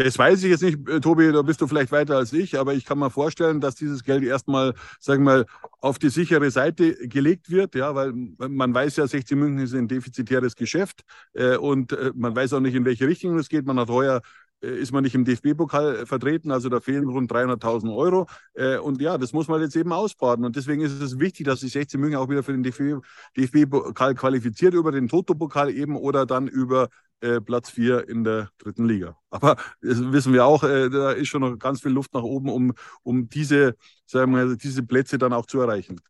Das 0.05 0.17
weiß 0.17 0.43
ich 0.43 0.49
jetzt 0.49 0.63
nicht, 0.63 0.88
äh, 0.88 1.01
Tobi, 1.01 1.29
da 1.33 1.41
bist 1.41 1.59
du 1.59 1.67
vielleicht 1.67 1.91
weiter 1.91 2.15
als 2.15 2.31
ich, 2.31 2.57
aber 2.57 2.73
ich 2.73 2.85
kann 2.85 2.99
mir 2.99 3.09
vorstellen, 3.09 3.59
dass 3.59 3.75
dieses 3.75 4.01
Geld 4.05 4.23
erstmal, 4.23 4.73
sagen 4.97 5.25
wir 5.25 5.39
mal, 5.39 5.45
auf 5.81 5.99
die 5.99 6.07
sichere 6.07 6.49
Seite 6.51 6.95
gelegt 7.09 7.49
wird, 7.49 7.75
ja, 7.75 7.93
weil 7.93 8.13
man 8.13 8.73
weiß 8.73 8.95
ja, 8.95 9.07
60 9.07 9.38
München 9.38 9.59
ist 9.59 9.73
ein 9.73 9.89
defizitäres 9.89 10.55
Geschäft 10.55 11.01
äh, 11.33 11.57
und 11.57 11.91
äh, 11.91 12.13
man 12.15 12.33
weiß 12.33 12.53
auch 12.53 12.62
nicht, 12.62 12.75
in 12.75 12.85
welche 12.85 13.07
Richtung 13.07 13.38
es 13.38 13.49
geht. 13.49 13.65
Man 13.65 13.77
hat 13.77 13.89
heuer 13.89 14.21
ist 14.67 14.91
man 14.91 15.03
nicht 15.03 15.15
im 15.15 15.25
DFB-Pokal 15.25 16.05
vertreten, 16.05 16.51
also 16.51 16.69
da 16.69 16.79
fehlen 16.79 17.07
rund 17.07 17.31
300.000 17.31 17.95
Euro. 17.95 18.27
Äh, 18.53 18.77
und 18.77 19.01
ja, 19.01 19.17
das 19.17 19.33
muss 19.33 19.47
man 19.47 19.61
jetzt 19.61 19.75
eben 19.75 19.93
ausbaden. 19.93 20.45
Und 20.45 20.55
deswegen 20.55 20.81
ist 20.81 20.99
es 21.01 21.19
wichtig, 21.19 21.45
dass 21.45 21.61
sich 21.61 21.71
16 21.71 21.99
München 21.99 22.19
auch 22.19 22.29
wieder 22.29 22.43
für 22.43 22.51
den 22.51 22.63
DFB-Pokal 22.63 24.15
qualifiziert, 24.15 24.73
über 24.73 24.91
den 24.91 25.07
Toto-Pokal 25.07 25.71
eben 25.71 25.95
oder 25.95 26.25
dann 26.25 26.47
über 26.47 26.89
äh, 27.21 27.41
Platz 27.41 27.69
4 27.69 28.09
in 28.09 28.23
der 28.23 28.49
dritten 28.57 28.85
Liga. 28.85 29.17
Aber 29.29 29.55
das 29.81 29.99
wissen 30.11 30.33
wir 30.33 30.45
auch, 30.45 30.61
da 30.61 31.11
ist 31.11 31.27
schon 31.27 31.41
noch 31.41 31.57
ganz 31.57 31.81
viel 31.81 31.91
Luft 31.91 32.13
nach 32.13 32.23
oben, 32.23 32.49
um, 32.49 32.73
um 33.03 33.29
diese, 33.29 33.75
sagen 34.05 34.33
wir, 34.33 34.55
diese 34.55 34.83
Plätze 34.83 35.17
dann 35.17 35.33
auch 35.33 35.45
zu 35.45 35.59
erreichen. 35.59 36.01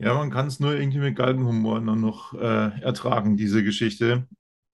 Ja, 0.00 0.14
man 0.14 0.30
kann 0.30 0.46
es 0.46 0.60
nur 0.60 0.74
irgendwie 0.76 0.98
mit 0.98 1.16
Galgenhumor 1.16 1.80
noch 1.80 2.32
äh, 2.34 2.80
ertragen, 2.82 3.36
diese 3.36 3.64
Geschichte. 3.64 4.28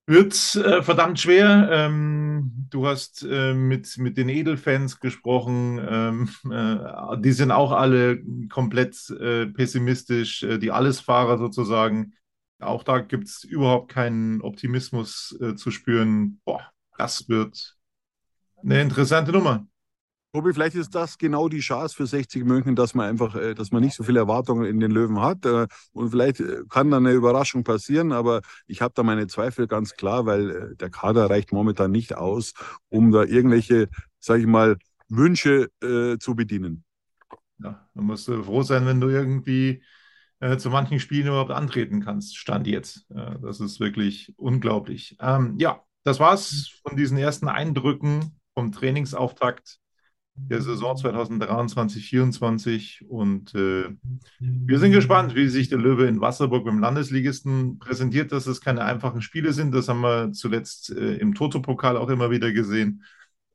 Wird 0.06 0.34
äh, 0.56 0.82
verdammt 0.82 1.18
schwer. 1.18 1.68
Ähm, 1.72 2.66
du 2.68 2.86
hast 2.86 3.22
äh, 3.22 3.54
mit, 3.54 3.96
mit 3.96 4.18
den 4.18 4.28
Edelfans 4.28 5.00
gesprochen. 5.00 5.80
Ähm, 5.88 6.28
äh, 6.52 7.18
die 7.20 7.32
sind 7.32 7.50
auch 7.50 7.72
alle 7.72 8.22
komplett 8.50 9.08
äh, 9.10 9.46
pessimistisch, 9.46 10.42
äh, 10.42 10.58
die 10.58 10.72
Allesfahrer 10.72 11.38
sozusagen. 11.38 12.12
Auch 12.60 12.82
da 12.82 12.98
gibt 12.98 13.28
es 13.28 13.44
überhaupt 13.44 13.90
keinen 13.90 14.42
Optimismus 14.42 15.36
äh, 15.40 15.54
zu 15.54 15.70
spüren. 15.70 16.40
Boah, 16.44 16.70
das 16.98 17.28
wird 17.30 17.74
eine 18.62 18.82
interessante 18.82 19.32
Nummer. 19.32 19.66
Tobi, 20.34 20.52
vielleicht 20.52 20.74
ist 20.74 20.96
das 20.96 21.16
genau 21.16 21.48
die 21.48 21.60
Chance 21.60 21.94
für 21.94 22.08
60 22.08 22.44
München, 22.44 22.74
dass 22.74 22.92
man 22.94 23.08
einfach, 23.08 23.36
äh, 23.36 23.54
dass 23.54 23.70
man 23.70 23.84
nicht 23.84 23.94
so 23.94 24.02
viele 24.02 24.18
Erwartungen 24.18 24.64
in 24.64 24.80
den 24.80 24.90
Löwen 24.90 25.20
hat. 25.20 25.46
Äh, 25.46 25.68
und 25.92 26.10
vielleicht 26.10 26.40
äh, 26.40 26.64
kann 26.68 26.90
da 26.90 26.96
eine 26.96 27.12
Überraschung 27.12 27.62
passieren, 27.62 28.10
aber 28.10 28.40
ich 28.66 28.82
habe 28.82 28.92
da 28.96 29.04
meine 29.04 29.28
Zweifel 29.28 29.68
ganz 29.68 29.94
klar, 29.94 30.26
weil 30.26 30.74
der 30.74 30.90
Kader 30.90 31.30
reicht 31.30 31.52
momentan 31.52 31.92
nicht 31.92 32.16
aus, 32.16 32.52
um 32.88 33.12
da 33.12 33.22
irgendwelche, 33.22 33.88
sage 34.18 34.40
ich 34.40 34.48
mal, 34.48 34.76
Wünsche 35.08 35.68
äh, 35.80 36.18
zu 36.18 36.34
bedienen. 36.34 36.82
Ja, 37.62 37.88
dann 37.94 38.04
musst 38.04 38.26
du 38.26 38.42
froh 38.42 38.62
sein, 38.64 38.86
wenn 38.86 39.00
du 39.00 39.10
irgendwie 39.10 39.84
äh, 40.40 40.56
zu 40.56 40.68
manchen 40.68 40.98
Spielen 40.98 41.28
überhaupt 41.28 41.52
antreten 41.52 42.00
kannst. 42.00 42.36
Stand 42.36 42.66
jetzt. 42.66 43.08
Äh, 43.14 43.38
das 43.40 43.60
ist 43.60 43.78
wirklich 43.78 44.34
unglaublich. 44.36 45.16
Ähm, 45.20 45.54
ja, 45.60 45.80
das 46.02 46.18
war's 46.18 46.80
von 46.82 46.96
diesen 46.96 47.18
ersten 47.18 47.46
Eindrücken 47.46 48.40
vom 48.54 48.72
Trainingsauftakt 48.72 49.78
der 50.36 50.60
Saison 50.60 50.96
2023-24 50.96 53.06
und 53.06 53.54
äh, 53.54 53.84
wir 54.40 54.78
sind 54.78 54.92
gespannt, 54.92 55.34
wie 55.36 55.48
sich 55.48 55.68
der 55.68 55.78
Löwe 55.78 56.06
in 56.06 56.20
Wasserburg 56.20 56.64
beim 56.64 56.80
Landesligisten 56.80 57.78
präsentiert, 57.78 58.32
dass 58.32 58.46
es 58.46 58.60
keine 58.60 58.84
einfachen 58.84 59.22
Spiele 59.22 59.52
sind. 59.52 59.72
Das 59.72 59.88
haben 59.88 60.00
wir 60.00 60.32
zuletzt 60.32 60.90
äh, 60.90 61.14
im 61.16 61.34
Toto-Pokal 61.34 61.96
auch 61.96 62.08
immer 62.08 62.30
wieder 62.30 62.52
gesehen. 62.52 63.04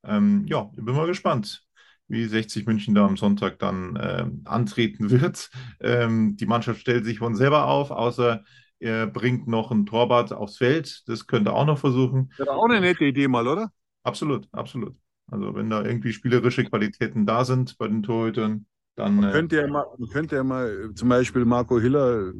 Ähm, 0.04 0.46
ja, 0.48 0.72
ich 0.78 0.84
bin 0.84 0.96
mal 0.96 1.08
gespannt, 1.08 1.64
wie 2.08 2.26
60 2.26 2.66
München 2.66 2.96
da 2.96 3.06
am 3.06 3.18
Sonntag 3.18 3.60
dann 3.60 3.98
äh, 3.98 4.26
antreten 4.46 5.10
wird. 5.10 5.50
Ähm, 5.82 6.38
die 6.38 6.46
Mannschaft 6.46 6.80
stellt 6.80 7.04
sich 7.04 7.20
von 7.20 7.36
selber 7.36 7.68
auf, 7.68 7.92
außer 7.92 8.44
er 8.80 9.08
bringt 9.08 9.50
noch 9.50 9.72
ein 9.72 9.86
Torwart 9.86 10.32
aufs 10.32 10.58
Feld. 10.58 11.04
Das 11.08 11.28
könnte 11.28 11.52
er 11.52 11.56
auch 11.56 11.66
noch 11.66 11.78
versuchen. 11.78 12.32
Wäre 12.38 12.52
auch 12.52 12.70
eine 12.70 12.80
nette 12.80 13.04
Idee 13.04 13.28
mal, 13.28 13.46
oder? 13.46 13.70
Absolut, 14.04 14.48
absolut. 14.54 14.96
Also 15.32 15.56
wenn 15.56 15.70
da 15.70 15.84
irgendwie 15.84 16.14
spielerische 16.14 16.64
Qualitäten 16.64 17.26
da 17.26 17.46
sind 17.46 17.78
bei 17.78 17.88
den 17.88 18.04
Torhütern, 18.04 18.66
dann. 18.96 19.16
Man 19.16 19.32
könnte 19.32 19.58
ja 19.58 19.68
mal, 19.68 19.86
man 19.98 20.10
könnte 20.10 20.36
ja 20.36 20.44
mal 20.44 20.92
zum 20.94 21.10
Beispiel 21.10 21.46
Marco 21.46 21.80
Hiller 21.80 22.30
äh, 22.30 22.34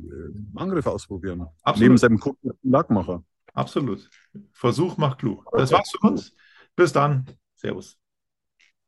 Angriff 0.56 0.86
ausprobieren. 0.88 1.48
Absolut. 1.64 1.82
Neben 1.82 1.98
seinem 1.98 2.20
Lackmacher. 2.64 3.24
Absolut. 3.54 4.10
Versuch 4.52 4.98
macht 4.98 5.20
klug. 5.20 5.46
Das 5.54 5.72
war's 5.72 5.92
für 5.92 6.08
uns. 6.08 6.34
Bis 6.76 6.94
dann. 6.94 7.26
Servus. 7.56 7.98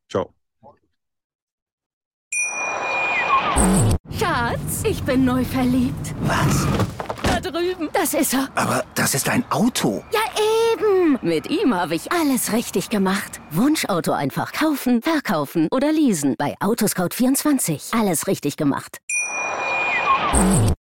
Ciao. 0.10 0.34
Schatz, 4.18 4.84
ich 4.86 5.04
bin 5.04 5.26
neu 5.26 5.44
verliebt. 5.44 6.16
Was? 6.22 6.68
Da 7.24 7.40
drüben. 7.40 7.90
Das 7.94 8.14
ist 8.14 8.34
er. 8.34 8.50
Aber 8.56 8.84
das 8.96 9.14
ist 9.14 9.30
ein 9.30 9.44
Auto. 9.50 10.04
Ja, 10.12 10.22
Mit 11.22 11.50
ihm 11.50 11.76
habe 11.76 11.96
ich 11.96 12.12
alles 12.12 12.54
richtig 12.54 12.90
gemacht. 12.90 13.42
Wunschauto 13.52 14.14
einfach 14.14 14.54
kaufen, 14.54 15.02
verkaufen 15.02 15.68
oder 15.72 15.92
leasen. 15.92 16.36
Bei 16.38 16.56
Autoscout24. 16.62 18.00
Alles 18.00 18.28
richtig 18.28 18.56
gemacht. 18.56 19.00
Bin 20.32 20.74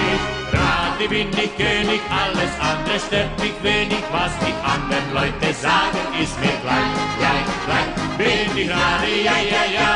ich 0.00 0.18
Radi, 0.52 1.08
bin 1.08 1.28
ich 1.28 1.56
König, 1.56 2.00
alles 2.10 2.52
andere 2.58 2.98
stört 2.98 3.38
mich 3.40 3.54
wenig, 3.62 4.02
was 4.10 4.32
die 4.38 4.54
anderen 4.64 5.12
Leute 5.12 5.52
sagen, 5.54 5.98
ist 6.20 6.38
mir 6.40 6.56
gleich, 6.62 6.94
gleich, 7.18 7.46
gleich. 7.66 8.16
Bin 8.16 8.56
ich 8.56 8.70
Radi, 8.70 9.24
ja, 9.24 9.36
ja, 9.36 9.64
ja, 9.78 9.95